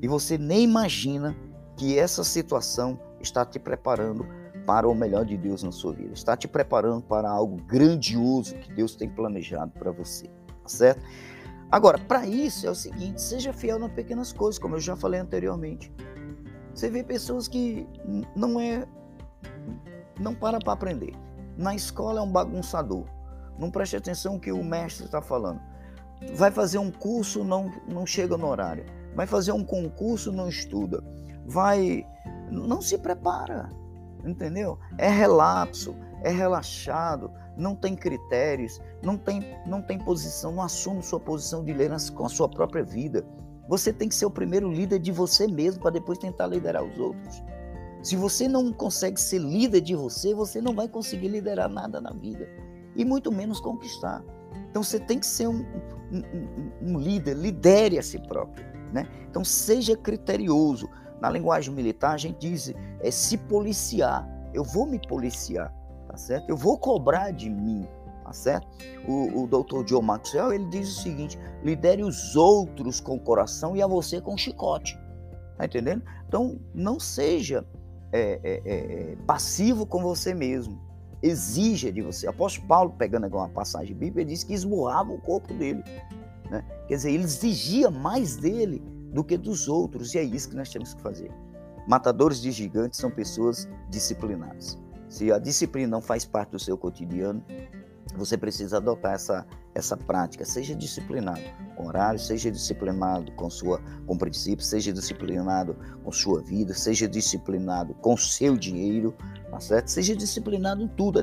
e 0.00 0.06
você 0.06 0.38
nem 0.38 0.62
imagina 0.62 1.36
que 1.76 1.98
essa 1.98 2.22
situação 2.22 2.98
está 3.20 3.44
te 3.44 3.58
preparando 3.58 4.24
para 4.64 4.88
o 4.88 4.94
melhor 4.94 5.24
de 5.24 5.36
Deus 5.36 5.64
na 5.64 5.72
sua 5.72 5.92
vida. 5.92 6.12
Está 6.14 6.36
te 6.36 6.46
preparando 6.46 7.02
para 7.02 7.28
algo 7.28 7.56
grandioso 7.64 8.54
que 8.54 8.72
Deus 8.72 8.94
tem 8.94 9.10
planejado 9.10 9.72
para 9.72 9.90
você, 9.90 10.28
tá 10.62 10.68
certo? 10.68 11.04
Agora, 11.72 11.98
para 11.98 12.24
isso 12.24 12.68
é 12.68 12.70
o 12.70 12.74
seguinte, 12.74 13.20
seja 13.20 13.52
fiel 13.52 13.80
nas 13.80 13.90
pequenas 13.90 14.32
coisas, 14.32 14.60
como 14.60 14.76
eu 14.76 14.80
já 14.80 14.94
falei 14.94 15.18
anteriormente. 15.18 15.92
Você 16.72 16.88
vê 16.88 17.02
pessoas 17.02 17.48
que 17.48 17.84
não 18.36 18.60
é 18.60 18.86
não 20.20 20.34
para 20.34 20.60
para 20.60 20.72
aprender. 20.72 21.14
Na 21.56 21.74
escola 21.74 22.20
é 22.20 22.22
um 22.22 22.30
bagunçador. 22.30 23.04
Não 23.58 23.70
preste 23.70 23.96
atenção 23.96 24.34
no 24.34 24.40
que 24.40 24.52
o 24.52 24.64
mestre 24.64 25.04
está 25.04 25.20
falando. 25.20 25.60
Vai 26.34 26.50
fazer 26.50 26.78
um 26.78 26.90
curso, 26.90 27.44
não, 27.44 27.70
não 27.86 28.06
chega 28.06 28.36
no 28.36 28.46
horário. 28.46 28.84
Vai 29.14 29.26
fazer 29.26 29.52
um 29.52 29.64
concurso, 29.64 30.32
não 30.32 30.48
estuda. 30.48 31.02
Vai. 31.46 32.06
Não 32.50 32.80
se 32.80 32.96
prepara. 32.98 33.68
Entendeu? 34.24 34.78
É 34.98 35.08
relapso, 35.08 35.96
é 36.22 36.30
relaxado, 36.30 37.30
não 37.56 37.74
tem 37.74 37.96
critérios, 37.96 38.80
não 39.02 39.16
tem, 39.16 39.44
não 39.66 39.82
tem 39.82 39.98
posição, 39.98 40.52
não 40.52 40.62
assume 40.62 41.02
sua 41.02 41.18
posição 41.18 41.64
de 41.64 41.72
líder 41.72 41.96
com 42.14 42.24
a 42.24 42.28
sua 42.28 42.48
própria 42.48 42.84
vida. 42.84 43.24
Você 43.68 43.92
tem 43.92 44.08
que 44.08 44.14
ser 44.14 44.26
o 44.26 44.30
primeiro 44.30 44.70
líder 44.70 44.98
de 44.98 45.10
você 45.10 45.46
mesmo 45.46 45.82
para 45.82 45.92
depois 45.92 46.18
tentar 46.18 46.46
liderar 46.46 46.84
os 46.84 46.98
outros. 46.98 47.42
Se 48.02 48.16
você 48.16 48.48
não 48.48 48.72
consegue 48.72 49.20
ser 49.20 49.38
líder 49.38 49.80
de 49.80 49.94
você, 49.94 50.34
você 50.34 50.60
não 50.60 50.74
vai 50.74 50.88
conseguir 50.88 51.28
liderar 51.28 51.68
nada 51.68 52.00
na 52.00 52.10
vida 52.10 52.48
e 52.96 53.04
muito 53.04 53.30
menos 53.30 53.60
conquistar. 53.60 54.24
Então 54.70 54.82
você 54.82 54.98
tem 54.98 55.18
que 55.18 55.26
ser 55.26 55.46
um, 55.46 55.64
um, 56.10 56.70
um 56.82 56.98
líder, 56.98 57.36
lidere 57.36 57.98
a 57.98 58.02
si 58.02 58.18
próprio. 58.18 58.64
Né? 58.92 59.06
Então 59.30 59.44
seja 59.44 59.96
criterioso. 59.96 60.88
Na 61.20 61.30
linguagem 61.30 61.72
militar 61.72 62.14
a 62.14 62.16
gente 62.16 62.38
diz 62.38 62.74
é 63.00 63.10
se 63.10 63.38
policiar. 63.38 64.28
Eu 64.52 64.64
vou 64.64 64.84
me 64.84 65.00
policiar, 65.06 65.72
tá 66.08 66.16
certo? 66.16 66.48
Eu 66.48 66.56
vou 66.56 66.76
cobrar 66.76 67.30
de 67.30 67.48
mim, 67.48 67.86
tá 68.24 68.32
certo? 68.32 68.66
O, 69.06 69.42
o 69.42 69.46
doutor 69.46 69.84
John 69.84 70.02
Maxwell 70.02 70.52
ele 70.52 70.66
diz 70.66 70.98
o 70.98 71.02
seguinte: 71.02 71.38
lidere 71.62 72.02
os 72.02 72.34
outros 72.34 73.00
com 73.00 73.14
o 73.14 73.20
coração 73.20 73.76
e 73.76 73.82
a 73.82 73.86
você 73.86 74.20
com 74.20 74.34
o 74.34 74.38
chicote. 74.38 74.98
Tá 75.56 75.66
entendendo? 75.66 76.02
Então 76.26 76.58
não 76.74 76.98
seja 76.98 77.64
é, 78.12 78.40
é, 78.44 78.62
é, 78.64 79.16
passivo 79.26 79.86
com 79.86 80.02
você 80.02 80.34
mesmo. 80.34 80.78
Exija 81.22 81.90
de 81.92 82.02
você. 82.02 82.26
Apóstolo 82.26 82.66
Paulo, 82.66 82.94
pegando 82.98 83.26
uma 83.28 83.48
passagem 83.48 83.96
bíblica, 83.96 84.28
diz 84.28 84.44
que 84.44 84.52
esmurrava 84.52 85.12
o 85.12 85.20
corpo 85.20 85.54
dele. 85.54 85.82
Né? 86.50 86.64
Quer 86.86 86.96
dizer, 86.96 87.12
ele 87.12 87.24
exigia 87.24 87.90
mais 87.90 88.36
dele 88.36 88.82
do 89.12 89.24
que 89.24 89.38
dos 89.38 89.68
outros. 89.68 90.14
E 90.14 90.18
é 90.18 90.22
isso 90.22 90.50
que 90.50 90.56
nós 90.56 90.68
temos 90.68 90.94
que 90.94 91.00
fazer. 91.00 91.30
Matadores 91.88 92.40
de 92.40 92.50
gigantes 92.50 92.98
são 92.98 93.10
pessoas 93.10 93.68
disciplinadas. 93.88 94.78
Se 95.08 95.32
a 95.32 95.38
disciplina 95.38 95.88
não 95.88 96.00
faz 96.00 96.24
parte 96.24 96.50
do 96.50 96.58
seu 96.58 96.76
cotidiano, 96.76 97.42
você 98.14 98.36
precisa 98.36 98.76
adotar 98.76 99.14
essa, 99.14 99.46
essa 99.74 99.96
prática. 99.96 100.44
Seja 100.44 100.74
disciplinado 100.74 101.40
com 101.76 101.86
horário, 101.86 102.18
seja 102.18 102.50
disciplinado 102.50 103.32
com, 103.32 103.48
sua, 103.48 103.80
com 104.06 104.16
princípios, 104.16 104.68
seja 104.68 104.92
disciplinado 104.92 105.76
com 106.04 106.12
sua 106.12 106.42
vida, 106.42 106.74
seja 106.74 107.08
disciplinado 107.08 107.94
com 107.94 108.16
seu 108.16 108.56
dinheiro, 108.56 109.14
tá 109.50 109.60
certo? 109.60 109.88
Seja 109.88 110.14
disciplinado 110.14 110.82
em 110.82 110.88
tudo. 110.88 111.20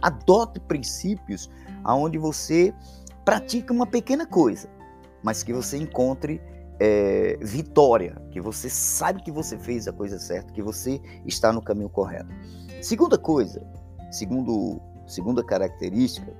Adote 0.00 0.60
princípios 0.60 1.50
aonde 1.84 2.18
você 2.18 2.72
pratica 3.24 3.72
uma 3.72 3.86
pequena 3.86 4.26
coisa, 4.26 4.68
mas 5.22 5.42
que 5.42 5.52
você 5.52 5.76
encontre 5.76 6.40
é, 6.80 7.38
vitória, 7.40 8.20
que 8.30 8.40
você 8.40 8.68
sabe 8.68 9.22
que 9.22 9.30
você 9.30 9.58
fez 9.58 9.86
a 9.86 9.92
coisa 9.92 10.18
certa, 10.18 10.52
que 10.52 10.62
você 10.62 11.00
está 11.26 11.52
no 11.52 11.62
caminho 11.62 11.88
correto. 11.88 12.32
Segunda 12.80 13.16
coisa, 13.16 13.64
segundo 14.10 14.80
segunda 15.06 15.44
característica 15.44 16.32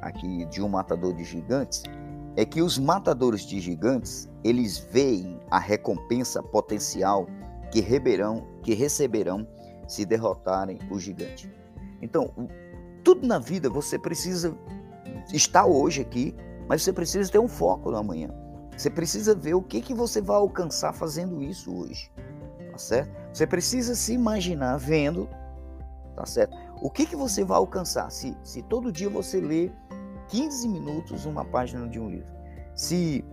aqui 0.00 0.44
de 0.46 0.62
um 0.62 0.68
matador 0.68 1.14
de 1.14 1.24
gigantes 1.24 1.82
é 2.36 2.44
que 2.44 2.60
os 2.60 2.78
matadores 2.78 3.42
de 3.42 3.60
gigantes, 3.60 4.28
eles 4.42 4.78
veem 4.78 5.40
a 5.50 5.58
recompensa 5.58 6.42
potencial 6.42 7.26
que, 7.70 7.82
que 8.62 8.74
receberão 8.74 9.46
se 9.86 10.04
derrotarem 10.04 10.78
o 10.90 10.98
gigante. 10.98 11.52
Então, 12.02 12.30
tudo 13.04 13.26
na 13.26 13.38
vida 13.38 13.70
você 13.70 13.98
precisa 13.98 14.56
estar 15.32 15.64
hoje 15.64 16.02
aqui, 16.02 16.34
mas 16.68 16.82
você 16.82 16.92
precisa 16.92 17.30
ter 17.30 17.38
um 17.38 17.48
foco 17.48 17.90
no 17.90 17.96
amanhã. 17.96 18.30
Você 18.76 18.90
precisa 18.90 19.34
ver 19.34 19.54
o 19.54 19.62
que, 19.62 19.80
que 19.80 19.94
você 19.94 20.20
vai 20.20 20.36
alcançar 20.36 20.92
fazendo 20.92 21.42
isso 21.42 21.72
hoje. 21.72 22.10
Tá 22.72 22.78
certo? 22.78 23.14
Você 23.32 23.46
precisa 23.46 23.94
se 23.94 24.12
imaginar 24.12 24.76
vendo, 24.76 25.28
tá 26.16 26.26
certo? 26.26 26.56
O 26.80 26.90
que, 26.90 27.06
que 27.06 27.16
você 27.16 27.44
vai 27.44 27.56
alcançar 27.56 28.10
se, 28.10 28.36
se 28.42 28.62
todo 28.62 28.92
dia 28.92 29.08
você 29.08 29.40
lê 29.40 29.70
15 30.28 30.68
minutos 30.68 31.24
uma 31.24 31.44
página 31.44 31.88
de 31.88 31.98
um 31.98 32.10
livro? 32.10 32.32
Se 32.74 33.24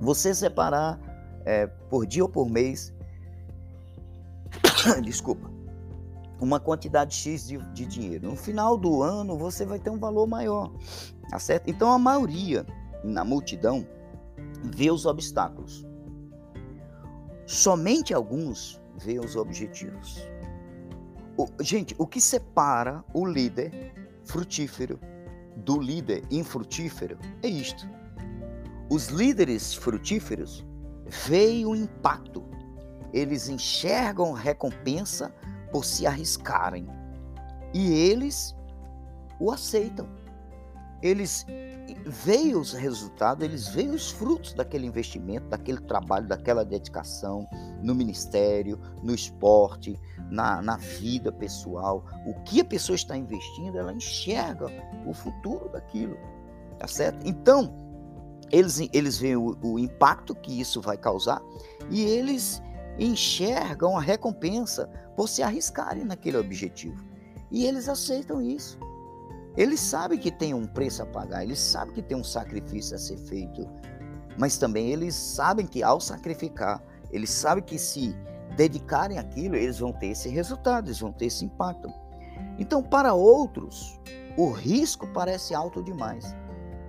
você 0.00 0.34
separar 0.34 0.98
é, 1.44 1.66
por 1.66 2.06
dia 2.06 2.22
ou 2.22 2.28
por 2.28 2.50
mês, 2.50 2.92
desculpa, 5.02 5.50
uma 6.40 6.58
quantidade 6.58 7.14
X 7.14 7.46
de, 7.46 7.58
de 7.72 7.86
dinheiro. 7.86 8.28
No 8.28 8.36
final 8.36 8.76
do 8.76 9.02
ano 9.02 9.38
você 9.38 9.64
vai 9.64 9.78
ter 9.78 9.90
um 9.90 9.98
valor 9.98 10.26
maior, 10.26 10.72
tá 11.30 11.38
certo? 11.38 11.70
Então 11.70 11.90
a 11.90 11.98
maioria 11.98 12.66
na 13.04 13.24
multidão 13.24 13.86
vê 14.64 14.90
os 14.90 15.06
obstáculos. 15.06 15.86
Somente 17.46 18.12
alguns 18.12 18.80
veem 18.96 19.20
os 19.20 19.36
objetivos. 19.36 20.26
O, 21.42 21.48
gente, 21.60 21.92
o 21.98 22.06
que 22.06 22.20
separa 22.20 23.04
o 23.12 23.26
líder 23.26 23.92
frutífero 24.22 25.00
do 25.56 25.76
líder 25.76 26.22
infrutífero 26.30 27.18
é 27.42 27.48
isto. 27.48 27.84
Os 28.88 29.08
líderes 29.08 29.74
frutíferos 29.74 30.64
veem 31.26 31.66
o 31.66 31.74
impacto, 31.74 32.44
eles 33.12 33.48
enxergam 33.48 34.30
recompensa 34.30 35.34
por 35.72 35.84
se 35.84 36.06
arriscarem 36.06 36.86
e 37.74 37.92
eles 37.92 38.54
o 39.40 39.50
aceitam. 39.50 40.08
Eles 41.02 41.44
veem 42.04 42.54
os 42.54 42.72
resultados, 42.72 43.44
eles 43.44 43.68
veem 43.68 43.90
os 43.90 44.10
frutos 44.10 44.52
daquele 44.54 44.86
investimento, 44.86 45.48
daquele 45.48 45.80
trabalho, 45.80 46.26
daquela 46.26 46.64
dedicação 46.64 47.46
no 47.82 47.94
ministério, 47.94 48.78
no 49.02 49.14
esporte, 49.14 49.98
na, 50.30 50.62
na 50.62 50.76
vida 50.76 51.32
pessoal. 51.32 52.04
O 52.26 52.34
que 52.42 52.60
a 52.60 52.64
pessoa 52.64 52.96
está 52.96 53.16
investindo, 53.16 53.78
ela 53.78 53.92
enxerga 53.92 54.66
o 55.06 55.12
futuro 55.12 55.68
daquilo, 55.68 56.16
tá 56.78 56.86
certo? 56.86 57.26
Então, 57.26 57.74
eles, 58.50 58.80
eles 58.92 59.18
veem 59.18 59.36
o, 59.36 59.56
o 59.62 59.78
impacto 59.78 60.34
que 60.34 60.60
isso 60.60 60.80
vai 60.80 60.96
causar 60.96 61.42
e 61.90 62.02
eles 62.02 62.62
enxergam 62.98 63.96
a 63.96 64.00
recompensa 64.00 64.86
por 65.16 65.28
se 65.28 65.42
arriscarem 65.42 66.04
naquele 66.04 66.36
objetivo. 66.36 67.04
E 67.50 67.66
eles 67.66 67.88
aceitam 67.88 68.40
isso. 68.40 68.78
Eles 69.56 69.80
sabem 69.80 70.18
que 70.18 70.30
tem 70.30 70.54
um 70.54 70.66
preço 70.66 71.02
a 71.02 71.06
pagar, 71.06 71.42
eles 71.42 71.58
sabem 71.58 71.94
que 71.94 72.02
tem 72.02 72.16
um 72.16 72.24
sacrifício 72.24 72.96
a 72.96 72.98
ser 72.98 73.18
feito, 73.18 73.68
mas 74.38 74.56
também 74.56 74.90
eles 74.90 75.14
sabem 75.14 75.66
que 75.66 75.82
ao 75.82 76.00
sacrificar, 76.00 76.82
eles 77.10 77.30
sabem 77.30 77.62
que 77.62 77.78
se 77.78 78.16
dedicarem 78.56 79.18
àquilo, 79.18 79.56
eles 79.56 79.78
vão 79.78 79.92
ter 79.92 80.08
esse 80.08 80.28
resultado, 80.28 80.86
eles 80.86 81.00
vão 81.00 81.12
ter 81.12 81.26
esse 81.26 81.44
impacto. 81.44 81.92
Então, 82.58 82.82
para 82.82 83.12
outros, 83.12 84.00
o 84.36 84.50
risco 84.50 85.06
parece 85.08 85.54
alto 85.54 85.82
demais. 85.82 86.34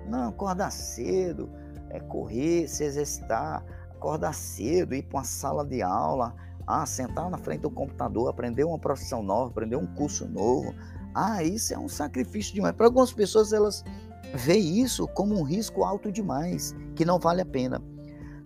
Não, 0.08 0.30
acordar 0.30 0.72
cedo, 0.72 1.50
é 1.90 2.00
correr, 2.00 2.68
se 2.68 2.84
exercitar, 2.84 3.64
acordar 3.92 4.34
cedo, 4.34 4.96
ir 4.96 5.04
para 5.04 5.20
uma 5.20 5.24
sala 5.24 5.66
de 5.66 5.82
aula, 5.82 6.34
ah, 6.66 6.86
sentar 6.86 7.30
na 7.30 7.38
frente 7.38 7.62
do 7.62 7.72
computador, 7.72 8.30
aprender 8.30 8.64
uma 8.64 8.80
profissão 8.80 9.22
nova, 9.22 9.50
aprender 9.50 9.76
um 9.76 9.86
curso 9.86 10.26
novo. 10.28 10.74
Ah, 11.14 11.44
isso 11.44 11.72
é 11.74 11.80
um 11.80 11.88
sacrifício 11.88 12.54
demais. 12.54 12.76
Para 12.76 12.88
algumas 12.88 13.14
pessoas, 13.14 13.54
elas 13.54 13.86
veem 14.34 14.82
isso 14.82 15.08
como 15.10 15.38
um 15.38 15.44
risco 15.44 15.84
alto 15.84 16.12
demais, 16.12 16.76
que 16.96 17.06
não 17.06 17.20
vale 17.20 17.42
a 17.42 17.46
pena. 17.46 17.80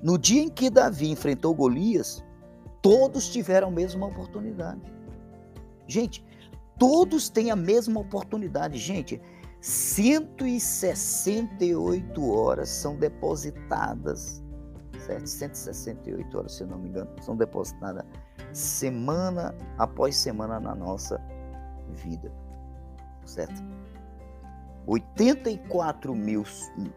No 0.01 0.17
dia 0.17 0.41
em 0.41 0.49
que 0.49 0.69
Davi 0.69 1.09
enfrentou 1.09 1.55
Golias, 1.55 2.21
todos 2.81 3.29
tiveram 3.29 3.69
a 3.69 3.71
mesma 3.71 4.07
oportunidade. 4.07 4.81
Gente, 5.87 6.25
todos 6.77 7.29
têm 7.29 7.51
a 7.51 7.55
mesma 7.55 8.01
oportunidade. 8.01 8.77
Gente, 8.77 9.21
168 9.61 12.29
horas 12.29 12.67
são 12.69 12.95
depositadas 12.95 14.43
certo? 15.07 15.27
168 15.27 16.37
horas, 16.37 16.51
se 16.53 16.65
não 16.65 16.77
me 16.77 16.89
engano, 16.89 17.09
são 17.21 17.35
depositadas 17.35 18.03
semana 18.51 19.55
após 19.77 20.15
semana 20.15 20.59
na 20.59 20.75
nossa 20.75 21.21
vida? 21.89 22.31
84 24.87 26.15
mil 26.15 26.43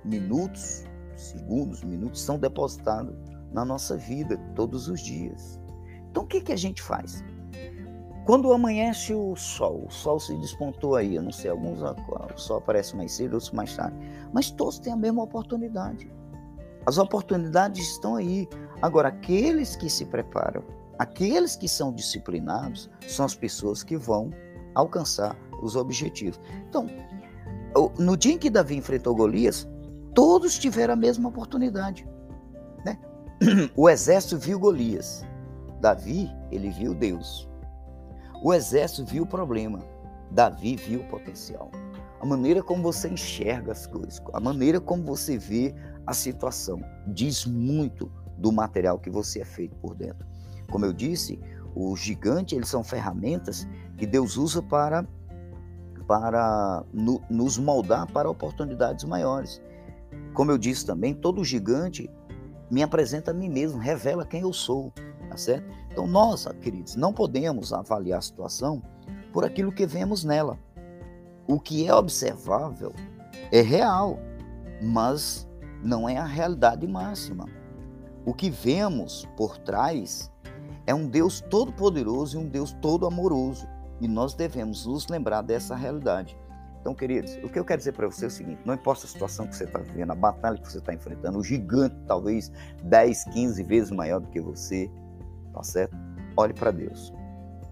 minutos, 0.04 0.84
segundos, 1.16 1.82
minutos 1.82 2.22
são 2.22 2.38
depositados 2.38 3.14
na 3.52 3.64
nossa 3.64 3.96
vida 3.96 4.36
todos 4.54 4.88
os 4.88 5.00
dias. 5.00 5.58
Então 6.10 6.22
o 6.22 6.26
que, 6.26 6.40
que 6.40 6.52
a 6.52 6.56
gente 6.56 6.80
faz? 6.80 7.24
Quando 8.26 8.52
amanhece 8.52 9.12
o 9.12 9.34
sol, 9.34 9.86
o 9.86 9.90
sol 9.90 10.20
se 10.20 10.36
despontou 10.36 10.94
aí, 10.94 11.16
eu 11.16 11.22
não 11.22 11.32
sei, 11.32 11.50
alguns 11.50 11.80
o 11.82 12.38
sol 12.38 12.58
aparece 12.58 12.94
mais 12.94 13.12
cedo, 13.12 13.34
outros 13.34 13.50
mais 13.50 13.74
tarde, 13.74 13.96
mas 14.32 14.50
todos 14.50 14.78
têm 14.78 14.92
a 14.92 14.96
mesma 14.96 15.22
oportunidade. 15.22 16.10
As 16.86 16.98
oportunidades 16.98 17.88
estão 17.88 18.16
aí. 18.16 18.48
Agora, 18.80 19.08
aqueles 19.08 19.76
que 19.76 19.90
se 19.90 20.06
preparam, 20.06 20.62
aqueles 20.98 21.56
que 21.56 21.68
são 21.68 21.92
disciplinados, 21.92 22.88
são 23.06 23.26
as 23.26 23.34
pessoas 23.34 23.82
que 23.82 23.96
vão 23.96 24.30
alcançar 24.74 25.36
os 25.60 25.76
objetivos. 25.76 26.40
Então, 26.68 26.88
no 27.98 28.16
dia 28.16 28.34
em 28.34 28.38
que 28.38 28.50
Davi 28.50 28.76
enfrentou 28.76 29.14
Golias, 29.14 29.68
todos 30.14 30.58
tiveram 30.58 30.94
a 30.94 30.96
mesma 30.96 31.28
oportunidade. 31.28 32.06
Né? 32.84 32.98
O 33.76 33.88
exército 33.88 34.38
viu 34.38 34.58
Golias. 34.58 35.24
Davi, 35.80 36.30
ele 36.50 36.70
viu 36.70 36.94
Deus. 36.94 37.48
O 38.42 38.52
exército 38.52 39.04
viu 39.04 39.22
o 39.22 39.26
problema. 39.26 39.80
Davi 40.30 40.76
viu 40.76 41.00
o 41.00 41.08
potencial. 41.08 41.70
A 42.20 42.26
maneira 42.26 42.62
como 42.62 42.82
você 42.82 43.08
enxerga 43.08 43.72
as 43.72 43.86
coisas, 43.86 44.20
a 44.34 44.40
maneira 44.40 44.78
como 44.78 45.02
você 45.02 45.38
vê 45.38 45.74
a 46.06 46.12
situação 46.12 46.80
diz 47.06 47.46
muito 47.46 48.12
do 48.36 48.52
material 48.52 48.98
que 48.98 49.08
você 49.08 49.40
é 49.40 49.44
feito 49.44 49.74
por 49.76 49.94
dentro. 49.94 50.26
Como 50.70 50.84
eu 50.84 50.92
disse, 50.92 51.40
o 51.74 51.96
gigante 51.96 52.54
eles 52.54 52.68
são 52.68 52.84
ferramentas 52.84 53.66
que 53.96 54.06
Deus 54.06 54.36
usa 54.36 54.62
para 54.62 55.06
para 56.10 56.84
no, 56.92 57.22
nos 57.30 57.56
moldar 57.56 58.04
para 58.10 58.28
oportunidades 58.28 59.04
maiores. 59.04 59.62
Como 60.34 60.50
eu 60.50 60.58
disse 60.58 60.84
também, 60.84 61.14
todo 61.14 61.44
gigante 61.44 62.10
me 62.68 62.82
apresenta 62.82 63.30
a 63.30 63.34
mim 63.34 63.48
mesmo, 63.48 63.78
revela 63.78 64.26
quem 64.26 64.40
eu 64.40 64.52
sou, 64.52 64.92
tá 65.28 65.36
certo? 65.36 65.70
Então 65.88 66.08
nós, 66.08 66.48
queridos, 66.60 66.96
não 66.96 67.12
podemos 67.12 67.72
avaliar 67.72 68.18
a 68.18 68.22
situação 68.22 68.82
por 69.32 69.44
aquilo 69.44 69.70
que 69.70 69.86
vemos 69.86 70.24
nela. 70.24 70.58
O 71.46 71.60
que 71.60 71.86
é 71.86 71.94
observável 71.94 72.92
é 73.52 73.60
real, 73.60 74.18
mas 74.82 75.48
não 75.80 76.08
é 76.08 76.16
a 76.16 76.24
realidade 76.24 76.88
máxima. 76.88 77.46
O 78.26 78.34
que 78.34 78.50
vemos 78.50 79.28
por 79.36 79.58
trás 79.58 80.28
é 80.88 80.92
um 80.92 81.06
Deus 81.06 81.40
todo-poderoso 81.40 82.36
e 82.36 82.42
um 82.42 82.48
Deus 82.48 82.72
todo-amoroso. 82.82 83.68
E 84.00 84.08
nós 84.08 84.34
devemos 84.34 84.86
nos 84.86 85.08
lembrar 85.08 85.42
dessa 85.42 85.76
realidade. 85.76 86.36
Então, 86.80 86.94
queridos, 86.94 87.36
o 87.44 87.48
que 87.48 87.58
eu 87.58 87.64
quero 87.64 87.78
dizer 87.78 87.92
para 87.92 88.06
você 88.06 88.24
é 88.24 88.28
o 88.28 88.30
seguinte: 88.30 88.62
não 88.64 88.74
importa 88.74 89.04
a 89.04 89.08
situação 89.08 89.46
que 89.46 89.54
você 89.54 89.64
está 89.64 89.78
vivendo, 89.78 90.12
a 90.12 90.14
batalha 90.14 90.56
que 90.56 90.70
você 90.70 90.78
está 90.78 90.94
enfrentando, 90.94 91.38
o 91.38 91.44
gigante 91.44 91.94
talvez 92.06 92.50
10, 92.84 93.24
15 93.24 93.62
vezes 93.64 93.90
maior 93.90 94.20
do 94.20 94.28
que 94.28 94.40
você, 94.40 94.90
tá 95.52 95.62
certo? 95.62 95.94
Olhe 96.36 96.54
para 96.54 96.70
Deus. 96.70 97.12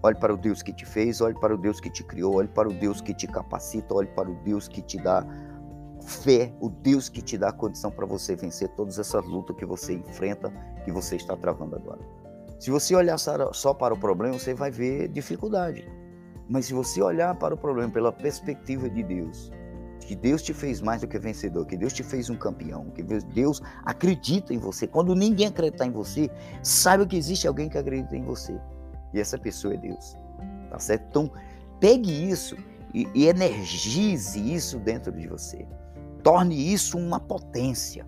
Olhe 0.03 0.17
para 0.17 0.33
o 0.33 0.37
Deus 0.37 0.63
que 0.63 0.73
te 0.73 0.85
fez, 0.87 1.21
olhe 1.21 1.35
para 1.35 1.55
o 1.55 1.59
Deus 1.59 1.81
que 1.81 1.91
te 1.91 2.05
criou, 2.05 2.37
olhe 2.37 2.49
para 2.49 2.69
o 2.69 2.73
Deus 2.73 3.01
que 3.01 3.13
te 3.13 3.27
capacita, 3.27 3.95
olhe 3.95 4.07
para 4.09 4.31
o 4.31 4.35
Deus 4.45 4.69
que 4.69 4.81
te 4.81 4.97
dá 4.97 5.27
fé, 6.01 6.55
o 6.61 6.69
Deus 6.69 7.09
que 7.09 7.21
te 7.21 7.37
dá 7.37 7.49
a 7.49 7.53
condição 7.53 7.91
para 7.91 8.07
você 8.07 8.37
vencer 8.37 8.69
todas 8.71 8.99
essas 8.99 9.25
lutas 9.25 9.57
que 9.57 9.67
você 9.67 9.95
enfrenta, 9.95 10.53
que 10.85 10.93
você 10.93 11.17
está 11.17 11.37
travando 11.37 11.75
agora. 11.75 11.99
Se 12.61 12.71
você 12.71 12.95
olhar 12.95 13.19
só 13.19 13.75
para 13.75 13.95
o 13.95 13.99
problema, 13.99 14.39
você 14.39 14.55
vai 14.55 14.71
ver 14.71 15.09
dificuldade. 15.09 15.89
Mas 16.49 16.67
se 16.67 16.75
você 16.75 17.03
olhar 17.03 17.35
para 17.35 17.55
o 17.55 17.59
problema 17.59 17.93
pela 17.93 18.11
perspectiva 18.11 18.89
de 18.89 19.03
Deus, 19.03 19.53
que 20.01 20.17
Deus 20.17 20.43
te 20.43 20.55
fez 20.55 20.81
mais 20.81 21.03
do 21.03 21.07
que 21.07 21.19
vencedor, 21.19 21.67
que 21.67 21.77
Deus 21.77 21.93
te 21.93 22.03
fez 22.03 22.31
um 22.31 22.37
campeão, 22.37 22.87
que 22.91 23.03
Deus 23.03 23.61
acredita 23.85 24.55
em 24.55 24.59
você. 24.59 24.87
Quando 24.87 25.15
ninguém 25.15 25.49
acreditar 25.49 25.87
em 25.87 25.91
você, 25.91 26.31
saiba 26.63 27.07
que 27.07 27.17
existe 27.17 27.47
alguém 27.47 27.69
que 27.69 27.77
acredita 27.77 28.17
em 28.17 28.25
você. 28.25 28.59
E 29.13 29.21
essa 29.21 29.37
pessoa 29.37 29.75
é 29.75 29.77
Deus. 29.77 30.17
Tá 30.71 30.79
certo? 30.79 31.05
Então, 31.11 31.31
pegue 31.79 32.11
isso 32.11 32.57
e, 32.95 33.07
e 33.15 33.27
energize 33.27 34.39
isso 34.39 34.79
dentro 34.79 35.13
de 35.13 35.29
você. 35.29 35.67
Torne 36.23 36.73
isso 36.73 36.97
uma 36.97 37.21
potência, 37.21 38.07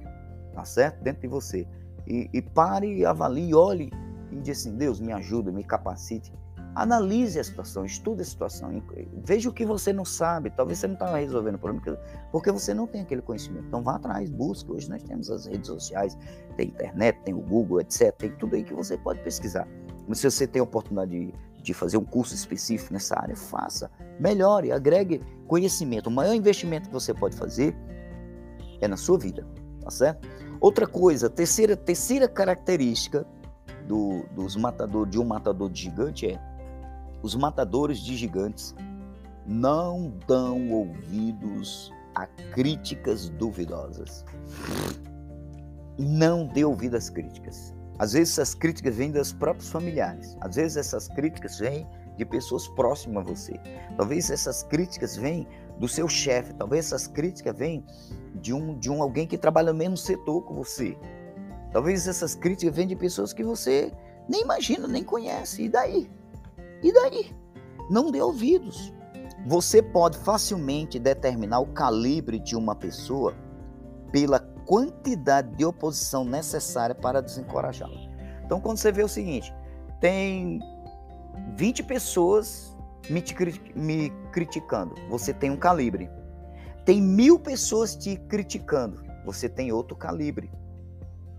tá 0.55 0.65
certo? 0.65 1.03
Dentro 1.03 1.21
de 1.21 1.29
você. 1.29 1.69
E, 2.07 2.31
e 2.33 2.41
pare, 2.41 3.05
avalie, 3.05 3.55
olhe 3.55 3.91
e 4.33 4.37
diz 4.37 4.61
assim: 4.61 4.75
Deus, 4.77 5.01
me 5.01 5.13
ajuda, 5.13 5.53
me 5.53 5.65
capacite. 5.65 6.33
Analise 6.75 7.39
a 7.39 7.45
situação, 7.45 7.85
estude 7.85 8.23
a 8.23 8.25
situação, 8.25 8.71
veja 9.25 9.49
o 9.49 9.53
que 9.53 9.67
você 9.67 9.93
não 9.93 10.05
sabe. 10.05 10.51
Talvez 10.51 10.79
você 10.79 10.87
não 10.87 10.95
está 10.95 11.17
resolvendo 11.17 11.57
o 11.57 11.59
problema 11.59 11.99
porque 12.31 12.51
você 12.51 12.73
não 12.73 12.87
tem 12.87 13.03
aquele 13.03 13.23
conhecimento. 13.23 13.67
Então 13.67 13.83
vá 13.83 13.97
atrás, 13.97 14.31
busque. 14.31 14.71
Hoje 14.71 14.89
nós 14.89 15.03
temos 15.03 15.31
as 15.31 15.47
redes 15.47 15.67
sociais, 15.67 16.17
tem 16.57 16.69
internet, 16.69 17.19
tem 17.25 17.35
o 17.35 17.41
Google, 17.41 17.81
etc. 17.81 18.15
Tem 18.17 18.31
tudo 18.37 18.55
aí 18.55 18.63
que 18.63 18.73
você 18.73 18.97
pode 18.97 19.21
pesquisar. 19.21 19.67
Mas 20.07 20.19
se 20.19 20.31
você 20.31 20.47
tem 20.47 20.61
a 20.61 20.63
oportunidade 20.63 21.11
de, 21.11 21.35
de 21.63 21.75
fazer 21.75 21.97
um 21.97 22.05
curso 22.05 22.35
específico 22.35 22.93
nessa 22.93 23.19
área, 23.19 23.37
faça. 23.37 23.91
Melhore, 24.19 24.71
agregue 24.71 25.21
conhecimento. 25.47 26.07
O 26.07 26.11
maior 26.11 26.35
investimento 26.35 26.89
que 26.89 26.95
você 26.95 27.13
pode 27.13 27.37
fazer 27.37 27.77
é 28.81 28.87
na 28.87 28.97
sua 28.97 29.19
vida, 29.19 29.47
tá 29.83 29.91
certo? 29.91 30.29
Outra 30.61 30.87
coisa, 30.87 31.29
terceira, 31.29 31.77
terceira 31.77 32.29
característica 32.29 33.27
do, 33.87 34.25
dos 34.35 34.57
matadores, 34.57 35.11
de 35.11 35.19
um 35.19 35.25
matador 35.25 35.71
de 35.71 35.83
gigante 35.83 36.27
é 36.27 36.50
os 37.23 37.35
matadores 37.35 37.99
de 37.99 38.17
gigantes 38.17 38.75
não 39.47 40.13
dão 40.27 40.71
ouvidos 40.71 41.93
a 42.15 42.27
críticas 42.27 43.29
duvidosas. 43.31 44.25
Não 45.99 46.47
dê 46.47 46.65
ouvido 46.65 46.97
às 46.97 47.11
críticas. 47.11 47.75
Às 47.99 48.13
vezes 48.13 48.39
essas 48.39 48.55
críticas 48.55 48.97
vêm 48.97 49.11
dos 49.11 49.33
próprios 49.33 49.69
familiares. 49.71 50.37
Às 50.41 50.57
vezes 50.57 50.77
essas 50.77 51.09
críticas 51.09 51.59
vêm 51.59 51.87
de 52.17 52.25
pessoas 52.25 52.67
próximas 52.69 53.27
a 53.27 53.29
você. 53.29 53.61
Talvez 53.97 54.31
essas 54.31 54.63
críticas 54.63 55.17
vêm 55.17 55.47
do 55.79 55.87
seu 55.89 56.09
chefe. 56.09 56.55
Talvez 56.55 56.87
essas 56.87 57.07
críticas 57.07 57.57
vêm 57.57 57.85
de 58.37 58.55
um, 58.55 58.79
de 58.79 58.91
um 58.91 59.03
alguém 59.03 59.27
que 59.27 59.37
trabalha 59.37 59.73
no 59.73 59.79
mesmo 59.79 59.97
setor 59.97 60.47
que 60.47 60.53
você. 60.53 60.97
Talvez 61.73 62.09
essas 62.09 62.35
críticas 62.35 62.75
venham 62.75 62.89
de 62.89 62.97
pessoas 62.97 63.33
que 63.33 63.45
você 63.45 63.93
nem 64.29 64.43
imagina, 64.43 64.87
nem 64.87 65.05
conhece. 65.05 65.65
E 65.65 65.69
daí? 65.69 66.11
E 66.83 66.93
daí? 66.93 67.35
Não 67.91 68.11
dê 68.11 68.21
ouvidos. 68.21 68.93
Você 69.47 69.83
pode 69.83 70.19
facilmente 70.19 70.99
determinar 70.99 71.61
o 71.61 71.67
calibre 71.67 72.39
de 72.39 72.55
uma 72.55 72.75
pessoa 72.75 73.35
pela 74.13 74.41
quantidade 74.67 75.57
de 75.57 75.65
oposição 75.65 76.25
necessária 76.25 76.95
para 76.95 77.21
desencorajá-la. 77.21 78.01
Então, 78.45 78.61
quando 78.61 78.79
você 78.79 78.93
vê 78.93 79.03
o 79.03 79.09
seguinte, 79.09 79.53
tem 80.01 80.61
20 81.57 81.83
pessoas 81.83 82.77
me, 83.09 83.23
me 83.75 84.11
criticando, 84.33 84.95
você 85.09 85.33
tem 85.33 85.51
um 85.51 85.57
calibre. 85.57 86.11
Tem 86.85 87.01
mil 87.01 87.39
pessoas 87.39 87.95
te 87.97 88.17
criticando, 88.17 89.03
você 89.25 89.49
tem 89.49 89.73
outro 89.73 89.97
calibre. 89.97 90.51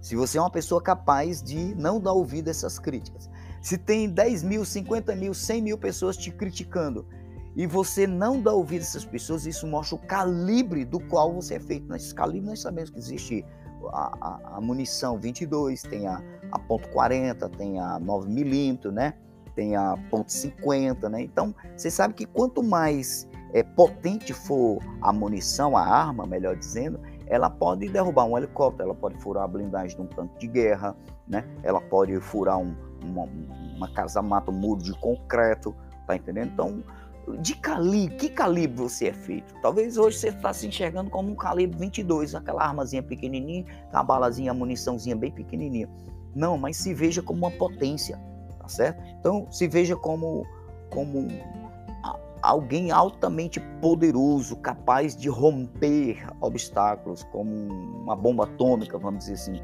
Se 0.02 0.16
você 0.16 0.38
é 0.38 0.42
uma 0.42 0.52
pessoa 0.52 0.82
capaz 0.82 1.42
de 1.42 1.76
não 1.76 2.00
dar 2.00 2.14
ouvido 2.14 2.48
a 2.48 2.52
essas 2.52 2.80
críticas. 2.80 3.30
Se 3.62 3.78
tem 3.78 4.10
10 4.10 4.44
mil, 4.44 4.66
50 4.66 5.16
mil, 5.16 5.34
100 5.34 5.62
mil 5.62 5.78
pessoas 5.78 6.18
te 6.18 6.32
criticando 6.32 7.06
e 7.56 7.68
você 7.68 8.08
não 8.08 8.42
dá 8.42 8.52
ouvido 8.52 8.82
a 8.82 8.84
essas 8.84 9.06
pessoas, 9.06 9.46
isso 9.46 9.68
mostra 9.68 9.96
o 9.96 10.00
calibre 10.00 10.84
do 10.84 11.00
qual 11.00 11.34
você 11.34 11.56
é 11.56 11.60
feito. 11.60 11.88
Nesse 11.92 12.14
calibre 12.14 12.50
nós 12.50 12.62
sabemos 12.62 12.90
que 12.90 12.98
existe 12.98 13.46
a, 13.90 14.18
a, 14.22 14.58
a 14.58 14.62
munição 14.62 15.20
22, 15.20 15.84
tem 15.84 16.08
a, 16.08 16.22
a 16.52 16.60
ponto 16.60 16.90
.40, 16.90 17.50
tem 17.56 17.80
a 17.80 18.00
9 18.00 18.30
milímetros, 18.30 18.94
né? 18.94 19.14
Tem 19.56 19.76
a 19.76 19.96
ponto 20.10 20.30
.50, 20.30 21.10
né? 21.10 21.22
Então, 21.22 21.54
você 21.76 21.92
sabe 21.92 22.14
que 22.14 22.26
quanto 22.26 22.64
mais 22.64 23.28
é, 23.54 23.64
potente 23.64 24.34
for 24.34 24.80
a 25.02 25.12
munição, 25.12 25.76
a 25.76 25.82
arma, 25.82 26.26
melhor 26.26 26.56
dizendo, 26.56 27.00
ela 27.28 27.50
pode 27.50 27.88
derrubar 27.90 28.26
um 28.26 28.38
helicóptero, 28.38 28.90
ela 28.90 28.96
pode 28.96 29.18
furar 29.22 29.44
a 29.44 29.48
blindagem 29.48 29.96
de 29.98 30.04
um 30.04 30.08
tanque 30.08 30.40
de 30.40 30.48
guerra, 30.48 30.96
né? 31.28 31.46
ela 31.64 31.82
pode 31.82 32.20
furar 32.20 32.58
um, 32.58 32.76
uma, 33.04 33.28
uma 33.76 33.92
casa-mata, 33.94 34.52
um 34.52 34.54
muro 34.54 34.82
de 34.82 34.94
concreto, 34.94 35.76
tá 36.08 36.16
entendendo? 36.16 36.52
Então, 36.54 36.84
de 37.40 37.56
calibre, 37.56 38.16
que 38.18 38.30
calibre 38.30 38.76
você 38.76 39.08
é 39.08 39.14
feito? 39.14 39.54
Talvez 39.62 39.98
hoje 39.98 40.18
você 40.18 40.30
está 40.30 40.52
se 40.52 40.68
enxergando 40.68 41.10
como 41.10 41.32
um 41.32 41.36
calibre 41.36 41.78
22, 41.78 42.36
aquela 42.36 42.64
armazinha 42.64 43.04
pequenininha, 43.04 43.66
a 43.94 44.04
balazinha, 44.04 44.52
a 44.52 44.54
muniçãozinha 44.54 45.16
bem 45.16 45.32
pequenininha. 45.32 45.90
Não, 46.36 46.58
mas 46.58 46.78
se 46.78 46.94
veja 46.94 47.22
como 47.22 47.40
uma 47.40 47.52
potência, 47.52 48.20
tá 48.60 48.68
certo? 48.68 49.02
Então, 49.20 49.48
se 49.52 49.68
veja 49.68 49.96
como, 49.96 50.46
como 50.90 51.28
alguém 52.42 52.92
altamente 52.92 53.60
poderoso, 53.82 54.56
capaz 54.56 55.16
de 55.16 55.30
romper 55.30 56.26
obstáculos, 56.40 57.24
como 57.26 57.52
uma 57.54 58.16
bomba 58.16 58.46
atômica, 58.46 58.98
vamos 58.98 59.26
dizer 59.26 59.34
assim. 59.34 59.62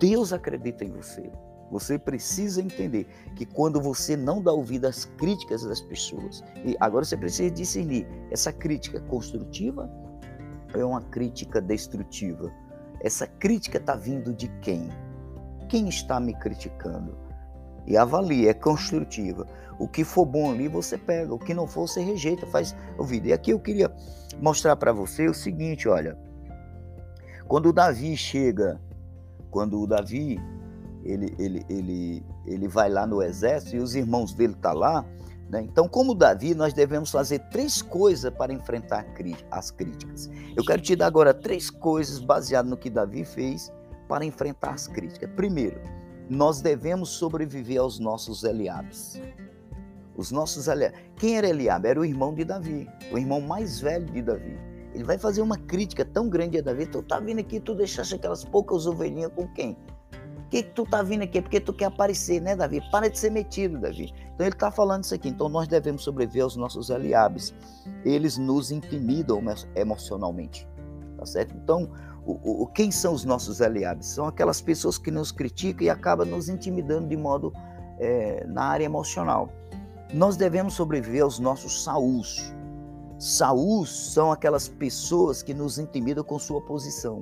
Deus 0.00 0.32
acredita 0.32 0.84
em 0.84 0.90
você. 0.90 1.30
Você 1.70 1.98
precisa 1.98 2.62
entender 2.62 3.06
que 3.36 3.44
quando 3.44 3.80
você 3.80 4.16
não 4.16 4.42
dá 4.42 4.52
ouvido 4.52 4.86
às 4.86 5.04
críticas 5.04 5.62
das 5.62 5.80
pessoas, 5.80 6.42
e 6.64 6.76
agora 6.80 7.04
você 7.04 7.16
precisa 7.16 7.50
discernir 7.50 8.06
essa 8.30 8.52
crítica 8.52 9.00
construtiva 9.00 9.90
ou 10.74 10.80
é 10.80 10.84
uma 10.84 11.02
crítica 11.02 11.60
destrutiva? 11.60 12.50
Essa 13.00 13.26
crítica 13.26 13.78
está 13.78 13.94
vindo 13.94 14.32
de 14.32 14.48
quem? 14.60 14.88
Quem 15.68 15.88
está 15.88 16.18
me 16.18 16.34
criticando? 16.34 17.16
E 17.86 17.96
avalie, 17.96 18.48
é 18.48 18.54
construtiva. 18.54 19.46
O 19.78 19.86
que 19.86 20.04
for 20.04 20.26
bom 20.26 20.50
ali 20.50 20.68
você 20.68 20.98
pega, 20.98 21.32
o 21.32 21.38
que 21.38 21.54
não 21.54 21.66
for 21.66 21.88
você 21.88 22.02
rejeita, 22.02 22.46
faz 22.46 22.74
ouvido. 22.98 23.26
E 23.26 23.32
aqui 23.32 23.50
eu 23.50 23.60
queria 23.60 23.90
mostrar 24.40 24.76
para 24.76 24.92
você 24.92 25.26
o 25.26 25.34
seguinte, 25.34 25.88
olha. 25.88 26.18
Quando 27.46 27.70
o 27.70 27.72
Davi 27.72 28.14
chega, 28.16 28.78
quando 29.50 29.80
o 29.80 29.86
Davi 29.86 30.38
ele, 31.08 31.34
ele, 31.38 31.66
ele, 31.68 32.22
ele 32.46 32.68
vai 32.68 32.90
lá 32.90 33.06
no 33.06 33.22
exército 33.22 33.76
e 33.76 33.78
os 33.78 33.94
irmãos 33.94 34.34
dele 34.34 34.52
estão 34.52 34.72
tá 34.72 34.78
lá, 34.78 35.04
né? 35.48 35.62
Então, 35.62 35.88
como 35.88 36.14
Davi, 36.14 36.54
nós 36.54 36.74
devemos 36.74 37.10
fazer 37.10 37.38
três 37.50 37.80
coisas 37.80 38.30
para 38.32 38.52
enfrentar 38.52 39.06
as 39.50 39.70
críticas. 39.70 40.28
Eu 40.54 40.64
quero 40.64 40.82
te 40.82 40.94
dar 40.94 41.06
agora 41.06 41.32
três 41.32 41.70
coisas 41.70 42.18
baseadas 42.18 42.70
no 42.70 42.76
que 42.76 42.90
Davi 42.90 43.24
fez 43.24 43.72
para 44.06 44.24
enfrentar 44.24 44.72
as 44.72 44.86
críticas. 44.86 45.30
Primeiro, 45.34 45.80
nós 46.28 46.60
devemos 46.60 47.08
sobreviver 47.10 47.80
aos 47.80 47.98
nossos 47.98 48.44
Eliabes. 48.44 49.20
Os 50.14 50.30
nossos 50.30 50.68
aliados. 50.68 50.98
Quem 51.16 51.38
era 51.38 51.48
Eliabe? 51.48 51.88
Era 51.88 52.00
o 52.00 52.04
irmão 52.04 52.34
de 52.34 52.44
Davi, 52.44 52.88
o 53.12 53.16
irmão 53.16 53.40
mais 53.40 53.80
velho 53.80 54.04
de 54.06 54.20
Davi. 54.20 54.58
Ele 54.92 55.04
vai 55.04 55.16
fazer 55.16 55.40
uma 55.40 55.56
crítica 55.56 56.04
tão 56.04 56.28
grande 56.28 56.58
a 56.58 56.60
Davi. 56.60 56.86
Tu 56.86 57.02
tá 57.04 57.20
vindo 57.20 57.38
aqui, 57.38 57.60
tu 57.60 57.74
deixaste 57.74 58.16
aquelas 58.16 58.44
poucas 58.44 58.86
ovelhinhas 58.86 59.30
com 59.32 59.46
quem? 59.48 59.76
Que, 60.48 60.62
que 60.62 60.70
tu 60.70 60.84
tá 60.84 61.02
vindo 61.02 61.22
aqui? 61.22 61.40
Porque 61.42 61.60
tu 61.60 61.72
quer 61.72 61.86
aparecer, 61.86 62.40
né, 62.40 62.56
Davi? 62.56 62.82
Para 62.90 63.08
de 63.08 63.18
ser 63.18 63.30
metido, 63.30 63.78
Davi. 63.78 64.12
Então 64.34 64.46
ele 64.46 64.54
está 64.54 64.70
falando 64.70 65.04
isso 65.04 65.14
aqui. 65.14 65.28
Então 65.28 65.48
nós 65.48 65.68
devemos 65.68 66.02
sobreviver 66.02 66.42
aos 66.44 66.56
nossos 66.56 66.90
aliados. 66.90 67.54
Eles 68.04 68.38
nos 68.38 68.70
intimidam 68.70 69.42
emocionalmente. 69.74 70.66
Tá 71.18 71.26
certo? 71.26 71.54
Então, 71.56 71.90
o, 72.24 72.62
o, 72.62 72.66
quem 72.66 72.90
são 72.90 73.12
os 73.12 73.24
nossos 73.24 73.60
aliados? 73.60 74.06
São 74.06 74.26
aquelas 74.26 74.60
pessoas 74.60 74.96
que 74.96 75.10
nos 75.10 75.32
criticam 75.32 75.86
e 75.86 75.90
acabam 75.90 76.26
nos 76.26 76.48
intimidando 76.48 77.08
de 77.08 77.16
modo 77.16 77.52
é, 77.98 78.46
na 78.46 78.64
área 78.64 78.84
emocional. 78.84 79.50
Nós 80.12 80.36
devemos 80.36 80.74
sobreviver 80.74 81.22
aos 81.22 81.38
nossos 81.38 81.82
saús. 81.82 82.54
Saús 83.18 84.12
são 84.12 84.30
aquelas 84.30 84.68
pessoas 84.68 85.42
que 85.42 85.52
nos 85.52 85.78
intimidam 85.78 86.22
com 86.22 86.38
sua 86.38 86.60
posição. 86.62 87.20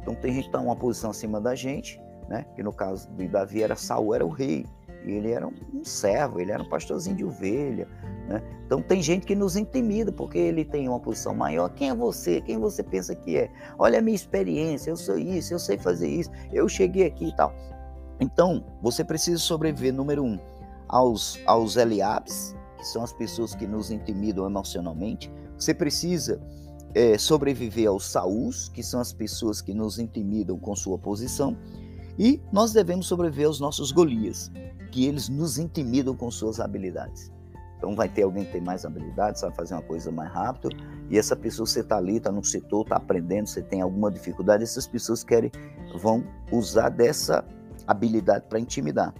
Então 0.00 0.14
tem 0.14 0.32
gente 0.32 0.44
que 0.44 0.48
está 0.48 0.60
uma 0.60 0.74
posição 0.74 1.10
acima 1.10 1.40
da 1.40 1.54
gente, 1.54 2.00
né? 2.28 2.44
Que 2.54 2.62
no 2.62 2.72
caso 2.72 3.08
de 3.12 3.28
Davi 3.28 3.62
era 3.62 3.76
Saul 3.76 4.14
era 4.14 4.24
o 4.24 4.30
rei 4.30 4.66
e 5.04 5.12
ele 5.12 5.32
era 5.32 5.46
um 5.46 5.84
servo, 5.84 6.40
ele 6.40 6.50
era 6.50 6.62
um 6.62 6.68
pastorzinho 6.68 7.16
de 7.16 7.24
ovelha, 7.24 7.86
né? 8.28 8.42
Então 8.66 8.80
tem 8.80 9.02
gente 9.02 9.26
que 9.26 9.34
nos 9.34 9.56
intimida 9.56 10.10
porque 10.10 10.38
ele 10.38 10.64
tem 10.64 10.88
uma 10.88 10.98
posição 10.98 11.34
maior. 11.34 11.68
Quem 11.70 11.90
é 11.90 11.94
você? 11.94 12.40
Quem 12.40 12.58
você 12.58 12.82
pensa 12.82 13.14
que 13.14 13.36
é? 13.36 13.50
Olha 13.78 13.98
a 13.98 14.02
minha 14.02 14.16
experiência, 14.16 14.90
eu 14.90 14.96
sou 14.96 15.18
isso, 15.18 15.52
eu 15.52 15.58
sei 15.58 15.76
fazer 15.76 16.08
isso, 16.08 16.30
eu 16.52 16.68
cheguei 16.68 17.06
aqui 17.06 17.28
e 17.28 17.36
tal. 17.36 17.52
Então 18.20 18.64
você 18.80 19.04
precisa 19.04 19.38
sobreviver 19.38 19.92
número 19.92 20.24
um 20.24 20.38
aos, 20.88 21.38
aos 21.46 21.76
Eliabes, 21.76 22.56
que 22.78 22.86
são 22.86 23.02
as 23.02 23.12
pessoas 23.12 23.54
que 23.54 23.66
nos 23.66 23.90
intimidam 23.90 24.46
emocionalmente. 24.46 25.30
Você 25.58 25.74
precisa 25.74 26.40
é, 26.94 27.18
sobreviver 27.18 27.88
aos 27.88 28.06
Saús, 28.06 28.68
que 28.68 28.82
são 28.82 29.00
as 29.00 29.12
pessoas 29.12 29.60
que 29.60 29.74
nos 29.74 29.98
intimidam 29.98 30.58
com 30.58 30.74
sua 30.74 30.98
posição. 30.98 31.56
E 32.18 32.40
nós 32.52 32.72
devemos 32.72 33.06
sobreviver 33.06 33.46
aos 33.46 33.60
nossos 33.60 33.90
Golias, 33.90 34.50
que 34.90 35.06
eles 35.06 35.28
nos 35.28 35.58
intimidam 35.58 36.14
com 36.14 36.30
suas 36.30 36.60
habilidades. 36.60 37.32
Então 37.76 37.94
vai 37.94 38.08
ter 38.08 38.22
alguém 38.22 38.44
que 38.44 38.52
tem 38.52 38.60
mais 38.60 38.84
habilidades, 38.84 39.40
sabe 39.40 39.54
fazer 39.56 39.74
uma 39.74 39.82
coisa 39.82 40.10
mais 40.10 40.32
rápido, 40.32 40.70
e 41.10 41.18
essa 41.18 41.36
pessoa 41.36 41.66
você 41.66 41.80
está 41.80 41.98
ali, 41.98 42.16
está 42.16 42.32
no 42.32 42.42
setor, 42.42 42.82
está 42.82 42.96
aprendendo, 42.96 43.46
você 43.46 43.62
tem 43.62 43.82
alguma 43.82 44.10
dificuldade, 44.10 44.62
essas 44.62 44.86
pessoas 44.86 45.22
querem, 45.22 45.50
vão 45.98 46.24
usar 46.50 46.88
dessa 46.88 47.44
habilidade 47.86 48.46
para 48.48 48.58
intimidar 48.58 49.12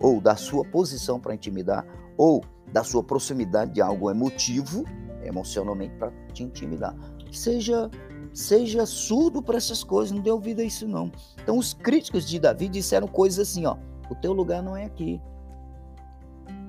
ou 0.00 0.20
da 0.20 0.34
sua 0.34 0.64
posição 0.64 1.20
para 1.20 1.34
intimidar, 1.34 1.86
ou 2.16 2.42
da 2.72 2.82
sua 2.82 3.04
proximidade 3.04 3.74
de 3.74 3.82
algo 3.82 4.10
emotivo, 4.10 4.84
emocionalmente, 5.22 5.94
para 5.96 6.10
te 6.32 6.42
intimidar. 6.42 6.96
Seja 7.30 7.90
seja 8.32 8.86
surdo 8.86 9.42
para 9.42 9.56
essas 9.56 9.82
coisas, 9.82 10.12
não 10.12 10.22
dê 10.22 10.30
ouvido 10.30 10.60
a 10.60 10.64
isso 10.64 10.86
não. 10.86 11.10
Então 11.42 11.58
os 11.58 11.74
críticos 11.74 12.26
de 12.26 12.38
Davi 12.38 12.68
disseram 12.68 13.06
coisas 13.06 13.48
assim, 13.48 13.66
ó, 13.66 13.76
o 14.10 14.14
teu 14.14 14.32
lugar 14.32 14.62
não 14.62 14.76
é 14.76 14.84
aqui. 14.84 15.20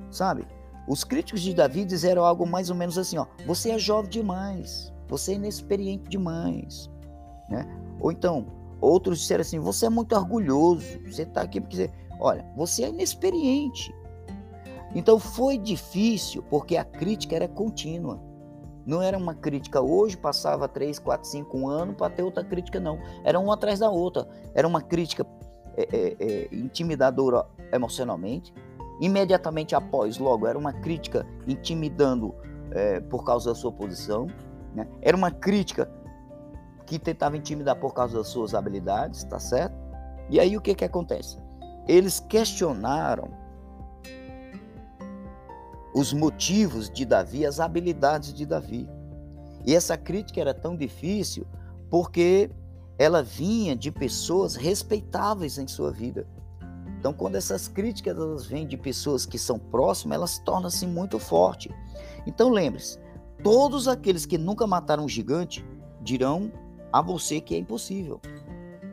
Sabe? 0.10 0.45
Os 0.88 1.04
críticos 1.04 1.41
de 1.41 1.54
Davi 1.54 1.86
disseram 1.86 2.26
algo 2.26 2.45
mais 2.45 2.69
ou 2.69 2.76
menos 2.76 2.97
assim, 2.97 3.17
ó, 3.17 3.26
você 3.45 3.71
é 3.71 3.80
jovem 3.80 4.10
demais, 4.10 4.91
você 5.08 5.34
é 5.34 5.36
inexperiente 5.36 6.10
demais, 6.10 6.89
né? 7.50 7.65
Ou 8.00 8.12
então, 8.12 8.47
outros 8.80 9.19
disseram 9.19 9.41
assim, 9.41 9.60
você 9.60 9.86
é 9.86 9.89
muito 9.89 10.15
orgulhoso, 10.15 11.00
você 11.06 11.24
está 11.24 11.41
aqui 11.41 11.62
porque 11.62 11.76
você... 11.78 11.91
Olha, 12.19 12.45
você 12.56 12.84
é 12.84 12.89
inexperiente. 12.89 13.93
Então 14.93 15.19
foi 15.19 15.58
difícil 15.58 16.43
porque 16.43 16.78
a 16.78 16.84
crítica 16.84 17.36
era 17.36 17.47
contínua. 17.47 18.19
Não 18.86 19.02
era 19.02 19.17
uma 19.17 19.34
crítica 19.36 19.82
hoje, 19.82 20.17
passava 20.17 20.67
3, 20.67 21.00
4, 21.00 21.28
5 21.28 21.70
anos 21.70 21.96
para 21.96 22.10
ter 22.10 22.24
outra 22.24 22.44
crítica, 22.44 22.80
não. 22.80 23.00
Era 23.24 23.39
uma 23.39 23.54
atrás 23.54 23.80
da 23.80 23.89
outra. 23.89 24.28
Era 24.54 24.67
uma 24.67 24.82
crítica 24.82 25.26
é, 25.78 25.88
é, 25.91 26.15
é, 26.20 26.50
intimidadora 26.52 27.46
emocionalmente. 27.72 28.54
Imediatamente 29.00 29.76
após, 29.76 30.17
logo, 30.17 30.48
era 30.48 30.58
uma 30.58 30.74
crítica 30.74 31.26
intimidando 31.48 32.34
é, 32.72 33.00
por 33.00 33.24
causa 33.24 33.50
da 33.50 33.56
sua 33.56 33.72
posição. 33.72 34.28
Né? 34.74 34.88
Era 35.02 35.15
uma 35.15 35.32
crítica 35.32 35.89
que 36.86 37.00
tentava 37.00 37.38
intimidar 37.38 37.76
por 37.78 37.94
causa 37.94 38.17
das 38.17 38.28
suas 38.28 38.54
habilidades, 38.54 39.24
tá 39.24 39.39
certo? 39.39 39.76
E 40.30 40.39
aí 40.39 40.58
o 40.58 40.62
que, 40.62 40.76
que 40.76 40.86
acontece? 40.86 41.38
eles 41.88 42.20
questionaram 42.20 43.30
os 45.93 46.13
motivos 46.13 46.89
de 46.89 47.06
Davi, 47.06 47.45
as 47.45 47.60
habilidades 47.60 48.34
de 48.34 48.45
Davi. 48.45 48.89
E 49.65 49.75
essa 49.75 49.97
crítica 49.97 50.39
era 50.39 50.54
tão 50.54 50.75
difícil 50.75 51.45
porque 51.89 52.49
ela 52.97 53.21
vinha 53.21 53.75
de 53.75 53.91
pessoas 53.91 54.56
respeitáveis 54.56 55.58
em 55.58 55.67
sua 55.67 55.91
vida. 55.91 56.27
Então, 56.99 57.13
quando 57.13 57.36
essas 57.36 57.67
críticas 57.67 58.15
elas 58.15 58.45
vêm 58.45 58.67
de 58.67 58.77
pessoas 58.77 59.25
que 59.25 59.38
são 59.38 59.58
próximas, 59.58 60.15
elas 60.15 60.39
tornam-se 60.39 60.86
muito 60.86 61.17
fortes. 61.17 61.73
Então, 62.27 62.49
lembre-se: 62.49 62.99
todos 63.43 63.88
aqueles 63.88 64.25
que 64.25 64.38
nunca 64.38 64.67
mataram 64.67 65.06
um 65.06 65.10
gigante 65.10 65.65
dirão 66.01 66.51
a 66.93 67.01
você 67.01 67.41
que 67.41 67.56
é 67.56 67.58
impossível. 67.58 68.21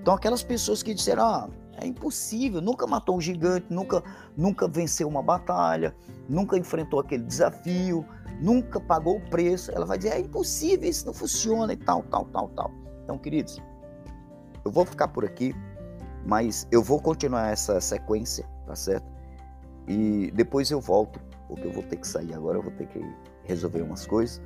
Então, 0.00 0.14
aquelas 0.14 0.42
pessoas 0.42 0.82
que 0.82 0.94
disseram, 0.94 1.22
ah, 1.24 1.50
é 1.80 1.86
impossível, 1.86 2.60
nunca 2.60 2.86
matou 2.86 3.16
um 3.16 3.20
gigante, 3.20 3.66
nunca, 3.70 4.02
nunca 4.36 4.68
venceu 4.68 5.08
uma 5.08 5.22
batalha, 5.22 5.94
nunca 6.28 6.56
enfrentou 6.56 7.00
aquele 7.00 7.24
desafio, 7.24 8.04
nunca 8.40 8.80
pagou 8.80 9.16
o 9.16 9.30
preço, 9.30 9.70
ela 9.72 9.86
vai 9.86 9.98
dizer, 9.98 10.10
é 10.10 10.20
impossível, 10.20 10.88
isso 10.88 11.06
não 11.06 11.14
funciona 11.14 11.72
e 11.72 11.76
tal, 11.76 12.02
tal, 12.04 12.24
tal, 12.26 12.48
tal. 12.48 12.70
Então, 13.04 13.18
queridos, 13.18 13.60
eu 14.64 14.70
vou 14.70 14.84
ficar 14.84 15.08
por 15.08 15.24
aqui, 15.24 15.54
mas 16.26 16.66
eu 16.70 16.82
vou 16.82 17.00
continuar 17.00 17.50
essa 17.50 17.80
sequência, 17.80 18.44
tá 18.66 18.74
certo? 18.74 19.10
E 19.86 20.30
depois 20.34 20.70
eu 20.70 20.80
volto, 20.80 21.20
porque 21.46 21.66
eu 21.66 21.72
vou 21.72 21.82
ter 21.82 21.96
que 21.96 22.06
sair 22.06 22.34
agora, 22.34 22.58
eu 22.58 22.62
vou 22.62 22.72
ter 22.72 22.86
que 22.86 23.00
resolver 23.44 23.82
umas 23.82 24.06
coisas. 24.06 24.42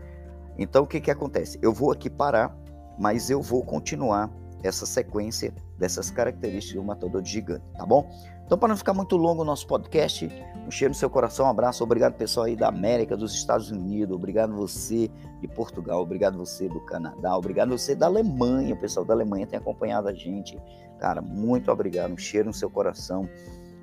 Então, 0.56 0.84
o 0.84 0.86
que 0.86 1.00
que 1.00 1.10
acontece? 1.10 1.58
Eu 1.60 1.72
vou 1.72 1.90
aqui 1.90 2.08
parar, 2.08 2.56
mas 2.98 3.30
eu 3.30 3.42
vou 3.42 3.64
continuar 3.64 4.30
essa 4.62 4.86
sequência 4.86 5.52
dessas 5.78 6.10
características 6.10 6.80
do 6.80 6.86
matador 6.86 7.20
de 7.22 7.30
gigante, 7.30 7.64
tá 7.76 7.84
bom? 7.84 8.08
Então, 8.44 8.58
para 8.58 8.68
não 8.68 8.76
ficar 8.76 8.92
muito 8.92 9.16
longo 9.16 9.42
o 9.42 9.44
nosso 9.44 9.66
podcast, 9.66 10.30
um 10.66 10.70
cheiro 10.70 10.92
no 10.92 10.94
seu 10.94 11.08
coração, 11.08 11.46
um 11.46 11.48
abraço, 11.48 11.82
obrigado 11.82 12.14
pessoal 12.14 12.46
aí 12.46 12.54
da 12.54 12.68
América, 12.68 13.16
dos 13.16 13.34
Estados 13.34 13.70
Unidos, 13.70 14.14
obrigado 14.14 14.54
você 14.54 15.10
de 15.40 15.48
Portugal, 15.48 16.02
obrigado 16.02 16.36
você 16.36 16.68
do 16.68 16.80
Canadá, 16.80 17.36
obrigado 17.36 17.70
você 17.70 17.94
da 17.94 18.06
Alemanha, 18.06 18.74
o 18.74 18.76
pessoal 18.76 19.06
da 19.06 19.14
Alemanha 19.14 19.46
tem 19.46 19.58
acompanhado 19.58 20.08
a 20.08 20.12
gente, 20.12 20.60
cara, 20.98 21.22
muito 21.22 21.70
obrigado, 21.70 22.12
um 22.12 22.18
cheiro 22.18 22.48
no 22.48 22.54
seu 22.54 22.68
coração. 22.68 23.28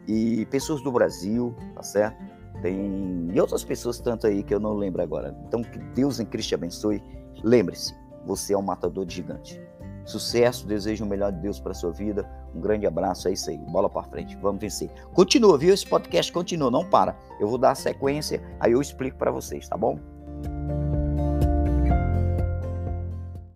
E 0.08 0.46
pessoas 0.48 0.82
do 0.82 0.92
Brasil, 0.92 1.56
tá 1.76 1.84
certo? 1.84 2.18
Tem 2.62 3.30
e 3.34 3.40
outras 3.40 3.64
pessoas 3.64 4.00
tanto 4.00 4.28
aí 4.28 4.44
que 4.44 4.54
eu 4.54 4.60
não 4.60 4.74
lembro 4.74 5.02
agora. 5.02 5.36
Então 5.48 5.62
que 5.62 5.80
Deus 5.94 6.20
em 6.20 6.26
Cristo 6.26 6.50
te 6.50 6.56
abençoe. 6.56 7.04
Lembre-se, 7.44 7.96
você 8.26 8.54
é 8.54 8.58
um 8.58 8.62
matador 8.62 9.06
de 9.06 9.16
gigante. 9.16 9.62
Sucesso, 10.06 10.68
desejo 10.68 11.06
o 11.06 11.08
melhor 11.08 11.32
de 11.32 11.40
Deus 11.40 11.60
para 11.60 11.74
sua 11.74 11.92
vida. 11.92 12.30
Um 12.54 12.60
grande 12.60 12.88
abraço, 12.88 13.28
é 13.28 13.32
isso 13.32 13.50
aí. 13.50 13.58
Bola 13.58 13.90
para 13.90 14.04
frente, 14.04 14.36
vamos 14.38 14.62
vencer. 14.62 14.90
Continua, 15.14 15.58
viu? 15.58 15.74
Esse 15.74 15.86
podcast 15.86 16.32
continua, 16.32 16.72
não 16.72 16.86
para. 16.86 17.16
Eu 17.40 17.48
vou 17.48 17.58
dar 17.58 17.72
a 17.72 17.76
sequência, 17.76 18.42
aí 18.60 18.72
eu 18.72 18.82
explico 18.82 19.18
para 19.18 19.32
vocês, 19.32 19.68
tá 19.68 19.78
bom? 19.78 20.00